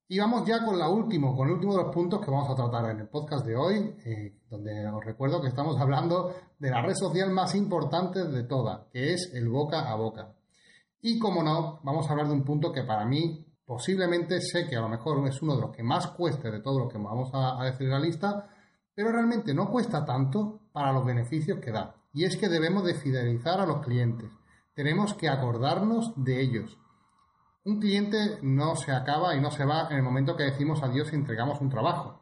Y 0.08 0.18
vamos 0.18 0.48
ya 0.48 0.64
con 0.64 0.78
la 0.78 0.88
último, 0.88 1.36
con 1.36 1.48
el 1.48 1.54
último 1.54 1.76
de 1.76 1.82
los 1.82 1.94
puntos 1.94 2.24
que 2.24 2.30
vamos 2.30 2.48
a 2.48 2.54
tratar 2.54 2.90
en 2.90 3.00
el 3.00 3.08
podcast 3.08 3.44
de 3.44 3.54
hoy, 3.54 3.94
eh, 4.06 4.38
donde 4.48 4.88
os 4.88 5.04
recuerdo 5.04 5.42
que 5.42 5.48
estamos 5.48 5.78
hablando 5.78 6.34
de 6.58 6.70
la 6.70 6.80
red 6.80 6.94
social 6.94 7.30
más 7.30 7.54
importante 7.54 8.24
de 8.24 8.44
todas, 8.44 8.86
que 8.90 9.12
es 9.12 9.30
el 9.34 9.50
boca 9.50 9.90
a 9.90 9.94
boca. 9.96 10.32
Y 11.02 11.18
como 11.18 11.42
no, 11.42 11.80
vamos 11.82 12.08
a 12.08 12.12
hablar 12.12 12.28
de 12.28 12.32
un 12.32 12.42
punto 12.42 12.72
que 12.72 12.84
para 12.84 13.04
mí 13.04 13.44
posiblemente 13.66 14.40
sé 14.40 14.66
que 14.66 14.76
a 14.76 14.80
lo 14.80 14.88
mejor 14.88 15.28
es 15.28 15.42
uno 15.42 15.56
de 15.56 15.60
los 15.60 15.76
que 15.76 15.82
más 15.82 16.06
cueste 16.06 16.50
de 16.50 16.60
todo 16.60 16.78
lo 16.78 16.88
que 16.88 16.96
vamos 16.96 17.28
a, 17.34 17.60
a 17.60 17.66
decir 17.66 17.86
en 17.86 17.92
la 17.92 18.00
lista, 18.00 18.48
pero 18.94 19.12
realmente 19.12 19.52
no 19.52 19.70
cuesta 19.70 20.06
tanto 20.06 20.62
para 20.72 20.90
los 20.90 21.04
beneficios 21.04 21.60
que 21.60 21.70
da 21.70 21.97
y 22.12 22.24
es 22.24 22.36
que 22.36 22.48
debemos 22.48 22.84
de 22.84 22.94
fidelizar 22.94 23.60
a 23.60 23.66
los 23.66 23.84
clientes. 23.84 24.30
Tenemos 24.74 25.14
que 25.14 25.28
acordarnos 25.28 26.12
de 26.16 26.40
ellos. 26.40 26.78
Un 27.64 27.80
cliente 27.80 28.38
no 28.42 28.76
se 28.76 28.92
acaba 28.92 29.34
y 29.34 29.40
no 29.40 29.50
se 29.50 29.64
va 29.64 29.88
en 29.90 29.96
el 29.96 30.02
momento 30.02 30.36
que 30.36 30.44
decimos 30.44 30.82
adiós 30.82 31.12
y 31.12 31.16
entregamos 31.16 31.60
un 31.60 31.68
trabajo, 31.68 32.20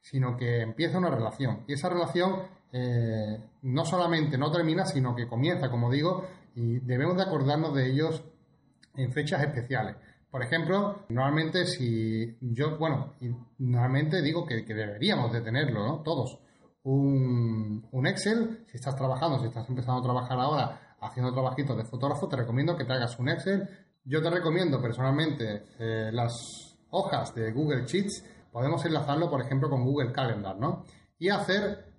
sino 0.00 0.36
que 0.36 0.60
empieza 0.60 0.98
una 0.98 1.10
relación. 1.10 1.64
Y 1.66 1.72
esa 1.72 1.88
relación 1.88 2.42
eh, 2.72 3.42
no 3.62 3.84
solamente 3.84 4.38
no 4.38 4.52
termina, 4.52 4.84
sino 4.84 5.14
que 5.14 5.26
comienza, 5.26 5.70
como 5.70 5.90
digo, 5.90 6.26
y 6.54 6.78
debemos 6.80 7.16
de 7.16 7.22
acordarnos 7.22 7.74
de 7.74 7.90
ellos 7.90 8.22
en 8.94 9.12
fechas 9.12 9.42
especiales. 9.42 9.96
Por 10.30 10.42
ejemplo, 10.42 11.06
normalmente 11.08 11.64
si 11.66 12.36
yo, 12.40 12.76
bueno, 12.78 13.14
normalmente 13.58 14.20
digo 14.20 14.44
que, 14.44 14.64
que 14.64 14.74
deberíamos 14.74 15.32
de 15.32 15.40
tenerlo, 15.40 15.86
¿no? 15.86 16.02
Todos 16.02 16.38
un, 16.86 18.06
Excel. 18.06 18.64
Si 18.70 18.76
estás 18.76 18.96
trabajando, 18.96 19.38
si 19.40 19.46
estás 19.46 19.68
empezando 19.68 20.00
a 20.00 20.04
trabajar 20.04 20.38
ahora 20.38 20.96
haciendo 21.00 21.32
trabajitos 21.32 21.76
de 21.76 21.84
fotógrafo, 21.84 22.28
te 22.28 22.36
recomiendo 22.36 22.76
que 22.76 22.84
te 22.84 22.92
hagas 22.92 23.18
un 23.18 23.28
Excel. 23.28 23.68
Yo 24.04 24.22
te 24.22 24.30
recomiendo 24.30 24.80
personalmente 24.80 25.64
eh, 25.78 26.10
las 26.12 26.78
hojas 26.90 27.34
de 27.34 27.52
Google 27.52 27.84
Sheets. 27.86 28.24
Podemos 28.52 28.84
enlazarlo, 28.84 29.28
por 29.28 29.40
ejemplo, 29.40 29.68
con 29.68 29.84
Google 29.84 30.12
Calendar, 30.12 30.56
¿no? 30.56 30.84
Y 31.18 31.28
hacer 31.28 31.92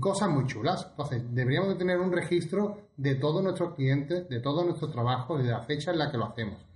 cosas 0.00 0.28
muy 0.28 0.46
chulas. 0.46 0.88
Entonces, 0.90 1.22
deberíamos 1.32 1.70
de 1.70 1.76
tener 1.76 1.98
un 1.98 2.12
registro 2.12 2.88
de 2.96 3.14
todos 3.14 3.42
nuestros 3.42 3.74
clientes, 3.74 4.28
de 4.28 4.40
todos 4.40 4.64
nuestros 4.64 4.90
trabajos 4.90 5.40
y 5.40 5.44
de 5.44 5.52
la 5.52 5.62
fecha 5.62 5.92
en 5.92 5.98
la 5.98 6.10
que 6.10 6.18
lo 6.18 6.26
hacemos. 6.26 6.66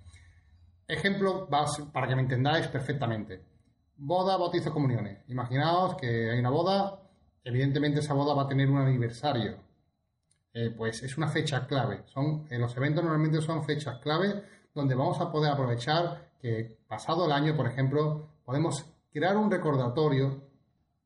Ejemplo 0.86 1.48
para 1.48 2.06
que 2.06 2.14
me 2.14 2.22
entendáis 2.22 2.68
perfectamente. 2.68 3.42
Boda, 3.96 4.36
bautizo, 4.36 4.72
comuniones. 4.72 5.18
Imaginaos 5.28 5.96
que 5.96 6.30
hay 6.30 6.38
una 6.38 6.50
boda, 6.50 7.05
evidentemente 7.46 8.00
esa 8.00 8.12
boda 8.12 8.34
va 8.34 8.42
a 8.42 8.48
tener 8.48 8.68
un 8.68 8.78
aniversario. 8.78 9.56
Eh, 10.52 10.74
pues 10.76 11.02
es 11.04 11.16
una 11.16 11.28
fecha 11.28 11.64
clave. 11.66 12.02
Son, 12.06 12.44
los 12.50 12.76
eventos 12.76 13.04
normalmente 13.04 13.40
son 13.40 13.64
fechas 13.64 13.98
clave 14.00 14.42
donde 14.74 14.96
vamos 14.96 15.20
a 15.20 15.30
poder 15.30 15.52
aprovechar 15.52 16.32
que 16.40 16.76
pasado 16.88 17.26
el 17.26 17.32
año, 17.32 17.56
por 17.56 17.68
ejemplo, 17.68 18.28
podemos 18.44 18.84
crear 19.12 19.36
un 19.36 19.50
recordatorio, 19.50 20.42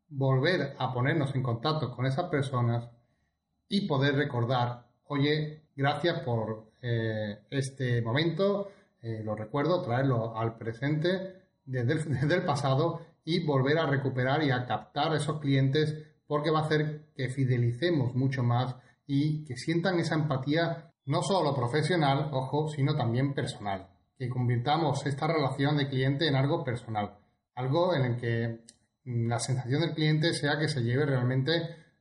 volver 0.08 0.74
a 0.78 0.92
ponernos 0.92 1.34
en 1.34 1.42
contacto 1.42 1.94
con 1.94 2.06
esas 2.06 2.30
personas 2.30 2.88
y 3.68 3.86
poder 3.86 4.14
recordar, 4.14 4.86
oye, 5.08 5.64
gracias 5.76 6.20
por 6.20 6.72
eh, 6.80 7.40
este 7.50 8.00
momento, 8.00 8.70
eh, 9.02 9.20
lo 9.22 9.36
recuerdo, 9.36 9.82
traerlo 9.82 10.36
al 10.36 10.56
presente 10.56 11.42
desde 11.66 11.92
el, 11.92 12.04
desde 12.20 12.34
el 12.34 12.44
pasado 12.44 13.02
y 13.24 13.44
volver 13.44 13.78
a 13.78 13.86
recuperar 13.86 14.42
y 14.42 14.50
a 14.50 14.64
captar 14.64 15.14
esos 15.14 15.38
clientes 15.38 16.09
porque 16.30 16.52
va 16.52 16.60
a 16.60 16.62
hacer 16.66 17.06
que 17.16 17.28
fidelicemos 17.28 18.14
mucho 18.14 18.44
más 18.44 18.76
y 19.04 19.44
que 19.44 19.56
sientan 19.56 19.98
esa 19.98 20.14
empatía 20.14 20.92
no 21.06 21.22
solo 21.22 21.56
profesional, 21.56 22.28
ojo, 22.30 22.68
sino 22.68 22.94
también 22.94 23.34
personal. 23.34 23.88
Que 24.16 24.28
convirtamos 24.28 25.04
esta 25.06 25.26
relación 25.26 25.76
de 25.76 25.88
cliente 25.88 26.28
en 26.28 26.36
algo 26.36 26.62
personal. 26.62 27.18
Algo 27.56 27.96
en 27.96 28.04
el 28.04 28.16
que 28.16 28.60
la 29.06 29.40
sensación 29.40 29.80
del 29.80 29.92
cliente 29.92 30.32
sea 30.32 30.56
que 30.56 30.68
se 30.68 30.84
lleve 30.84 31.04
realmente 31.04 31.50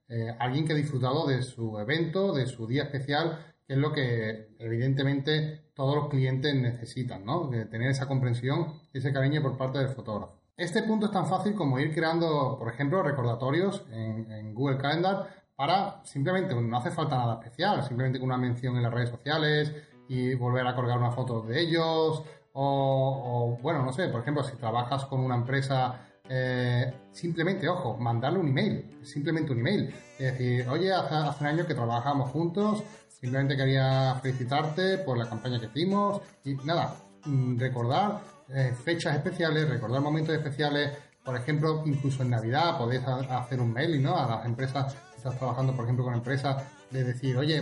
eh, 0.07 0.35
alguien 0.37 0.67
que 0.67 0.73
ha 0.73 0.75
disfrutado 0.75 1.25
de 1.25 1.41
su 1.41 1.79
evento, 1.79 2.31
de 2.31 2.45
su 2.45 2.67
día 2.67 2.83
especial, 2.83 3.55
que 3.65 3.73
es 3.73 3.79
lo 3.79 3.91
que 3.91 4.49
evidentemente 4.59 5.71
todos 5.73 5.95
los 5.95 6.07
clientes 6.07 6.53
necesitan, 6.53 7.25
¿no? 7.25 7.49
tener 7.49 7.89
esa 7.89 8.07
comprensión 8.07 8.79
y 8.93 8.99
ese 8.99 9.11
cariño 9.11 9.41
por 9.41 9.57
parte 9.57 9.79
del 9.79 9.89
fotógrafo. 9.89 10.38
Este 10.59 10.83
punto 10.83 11.05
es 11.05 11.13
tan 11.13 11.25
fácil 11.25 11.55
como 11.55 11.79
ir 11.79 11.93
creando, 11.93 12.57
por 12.59 12.67
ejemplo, 12.67 13.01
recordatorios 13.01 13.85
en, 13.93 14.53
Google 14.53 14.77
Calendar 14.77 15.25
para 15.55 16.03
simplemente, 16.03 16.53
no 16.53 16.77
hace 16.77 16.91
falta 16.91 17.15
nada 17.15 17.35
especial, 17.35 17.81
simplemente 17.81 18.19
con 18.19 18.27
una 18.27 18.37
mención 18.37 18.75
en 18.75 18.83
las 18.83 18.93
redes 18.93 19.09
sociales 19.09 19.73
y 20.09 20.35
volver 20.35 20.67
a 20.67 20.75
colgar 20.75 20.97
una 20.97 21.11
foto 21.11 21.41
de 21.43 21.61
ellos. 21.61 22.23
O, 22.51 23.57
bueno, 23.61 23.83
no 23.83 23.93
sé, 23.93 24.09
por 24.09 24.19
ejemplo, 24.19 24.43
si 24.43 24.57
trabajas 24.57 25.05
con 25.05 25.21
una 25.21 25.35
empresa, 25.35 26.01
eh, 26.27 26.93
simplemente, 27.13 27.69
ojo, 27.69 27.95
mandarle 27.95 28.39
un 28.39 28.49
email, 28.49 28.99
simplemente 29.01 29.53
un 29.53 29.59
email. 29.59 29.95
Es 30.19 30.33
decir, 30.33 30.67
oye, 30.67 30.91
hace, 30.91 31.39
un 31.39 31.47
año 31.47 31.65
que 31.65 31.73
trabajamos 31.73 32.31
juntos, 32.31 32.83
simplemente 33.07 33.55
quería 33.55 34.13
felicitarte 34.21 34.97
por 34.97 35.17
la 35.17 35.29
campaña 35.29 35.57
que 35.57 35.67
hicimos 35.67 36.21
y 36.43 36.55
nada, 36.55 36.95
mm, 37.23 37.57
recordar 37.57 38.38
eh, 38.53 38.73
fechas 38.83 39.15
especiales, 39.15 39.69
recordar 39.69 40.01
momentos 40.01 40.35
especiales, 40.35 40.91
por 41.23 41.35
ejemplo, 41.35 41.83
incluso 41.85 42.23
en 42.23 42.31
Navidad 42.31 42.77
podéis 42.77 43.03
hacer 43.05 43.59
un 43.59 43.73
mail 43.73 44.01
¿no? 44.01 44.17
a 44.17 44.27
las 44.27 44.45
empresas 44.45 44.95
estás 45.19 45.37
trabajando, 45.37 45.75
por 45.75 45.83
ejemplo, 45.83 46.05
con 46.05 46.13
empresas, 46.13 46.63
de 46.89 47.03
decir, 47.03 47.37
oye, 47.37 47.61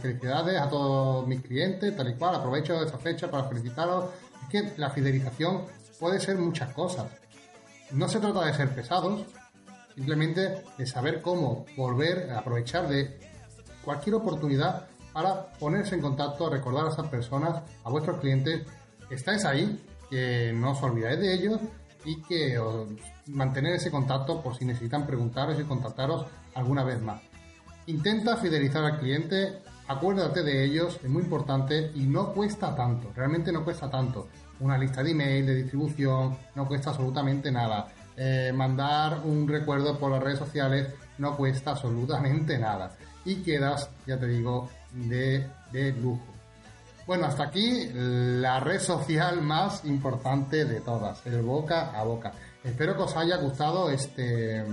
felicidades 0.00 0.58
a 0.58 0.68
todos 0.68 1.26
mis 1.26 1.42
clientes, 1.42 1.94
tal 1.94 2.08
y 2.08 2.14
cual, 2.14 2.36
aprovecho 2.36 2.82
esa 2.82 2.96
fecha 2.98 3.30
para 3.30 3.44
felicitaros. 3.44 4.10
Es 4.42 4.48
que 4.48 4.80
la 4.80 4.90
fidelización 4.90 5.66
puede 6.00 6.18
ser 6.18 6.38
muchas 6.38 6.72
cosas. 6.72 7.06
No 7.90 8.08
se 8.08 8.20
trata 8.20 8.46
de 8.46 8.54
ser 8.54 8.74
pesados, 8.74 9.26
simplemente 9.94 10.64
de 10.78 10.86
saber 10.86 11.20
cómo 11.20 11.66
volver 11.76 12.30
aprovechar 12.30 12.88
de 12.88 13.18
cualquier 13.84 14.16
oportunidad 14.16 14.86
para 15.12 15.52
ponerse 15.52 15.94
en 15.94 16.00
contacto, 16.00 16.48
recordar 16.48 16.86
a 16.86 16.90
esas 16.90 17.08
personas, 17.08 17.62
a 17.84 17.90
vuestros 17.90 18.18
clientes, 18.18 18.62
estáis 19.10 19.44
ahí, 19.44 19.80
que 20.10 20.52
no 20.54 20.72
os 20.72 20.82
olvidáis 20.82 21.18
de 21.18 21.34
ellos 21.34 21.60
y 22.04 22.22
que 22.22 22.58
os 22.58 22.88
mantener 23.28 23.74
ese 23.74 23.90
contacto 23.90 24.42
por 24.42 24.56
si 24.56 24.64
necesitan 24.64 25.06
preguntaros 25.06 25.58
y 25.58 25.64
contactaros 25.64 26.26
alguna 26.54 26.84
vez 26.84 27.00
más. 27.00 27.20
Intenta 27.86 28.36
fidelizar 28.36 28.84
al 28.84 28.98
cliente, 28.98 29.60
acuérdate 29.88 30.42
de 30.42 30.64
ellos, 30.64 30.98
es 31.02 31.10
muy 31.10 31.22
importante 31.22 31.90
y 31.94 32.00
no 32.06 32.32
cuesta 32.32 32.74
tanto, 32.74 33.12
realmente 33.14 33.52
no 33.52 33.64
cuesta 33.64 33.90
tanto. 33.90 34.28
Una 34.60 34.78
lista 34.78 35.02
de 35.02 35.10
email, 35.10 35.46
de 35.46 35.54
distribución, 35.56 36.36
no 36.54 36.66
cuesta 36.66 36.90
absolutamente 36.90 37.50
nada. 37.50 37.88
Eh, 38.16 38.52
mandar 38.54 39.22
un 39.24 39.48
recuerdo 39.48 39.98
por 39.98 40.12
las 40.12 40.22
redes 40.22 40.38
sociales 40.38 40.94
no 41.18 41.36
cuesta 41.36 41.72
absolutamente 41.72 42.58
nada. 42.58 42.96
Y 43.24 43.36
quedas, 43.36 43.90
ya 44.06 44.18
te 44.18 44.26
digo, 44.26 44.70
de, 44.92 45.46
de 45.72 45.92
lujo. 45.92 46.33
Bueno, 47.06 47.26
hasta 47.26 47.44
aquí 47.44 47.90
la 47.92 48.60
red 48.60 48.80
social 48.80 49.42
más 49.42 49.84
importante 49.84 50.64
de 50.64 50.80
todas, 50.80 51.24
el 51.26 51.42
boca 51.42 51.90
a 51.90 52.02
boca. 52.02 52.32
Espero 52.62 52.96
que 52.96 53.02
os 53.02 53.14
haya 53.14 53.36
gustado 53.36 53.90
este, 53.90 54.64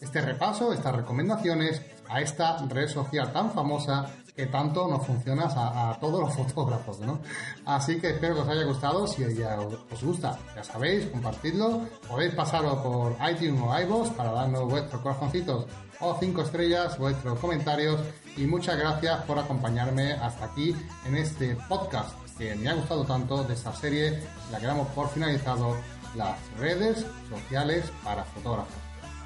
este 0.00 0.20
repaso, 0.20 0.72
estas 0.72 0.94
recomendaciones 0.94 1.82
a 2.08 2.20
esta 2.20 2.58
red 2.68 2.88
social 2.88 3.32
tan 3.32 3.52
famosa 3.52 4.10
que 4.36 4.46
tanto 4.46 4.88
nos 4.88 5.06
funciona 5.06 5.44
a, 5.46 5.96
todos 6.00 6.20
los 6.20 6.34
fotógrafos, 6.36 7.00
¿no? 7.00 7.20
Así 7.64 8.00
que 8.00 8.10
espero 8.10 8.34
que 8.34 8.40
os 8.40 8.48
haya 8.48 8.64
gustado. 8.64 9.06
Si 9.06 9.22
ya 9.34 9.58
os 9.60 10.02
gusta, 10.02 10.38
ya 10.54 10.64
sabéis, 10.64 11.06
compartidlo. 11.06 11.82
Podéis 12.08 12.34
pasarlo 12.34 12.82
por 12.82 13.16
iTunes 13.30 13.60
o 13.60 13.80
iVoox 13.80 14.10
para 14.10 14.32
darnos 14.32 14.68
vuestros 14.68 15.00
corazoncitos 15.02 15.66
o 16.00 16.16
cinco 16.18 16.42
estrellas, 16.42 16.98
vuestros 16.98 17.38
comentarios. 17.38 18.00
Y 18.36 18.46
muchas 18.46 18.76
gracias 18.76 19.22
por 19.22 19.38
acompañarme 19.38 20.12
hasta 20.14 20.46
aquí 20.46 20.74
en 21.06 21.16
este 21.16 21.56
podcast 21.68 22.12
que 22.36 22.56
me 22.56 22.68
ha 22.68 22.74
gustado 22.74 23.04
tanto 23.04 23.44
de 23.44 23.54
esta 23.54 23.72
serie. 23.72 24.20
La 24.50 24.58
que 24.58 24.66
damos 24.66 24.88
por 24.88 25.08
finalizado 25.10 25.76
las 26.16 26.36
redes 26.58 27.06
sociales 27.30 27.84
para 28.02 28.24
fotógrafos. 28.24 28.83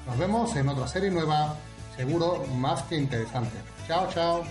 Nos 0.09 0.17
vemos 0.17 0.55
en 0.55 0.67
otra 0.67 0.87
serie 0.87 1.11
nueva, 1.11 1.55
seguro 1.95 2.43
más 2.55 2.81
que 2.83 2.95
interesante. 2.95 3.55
Chao, 3.87 4.09
chao. 4.11 4.43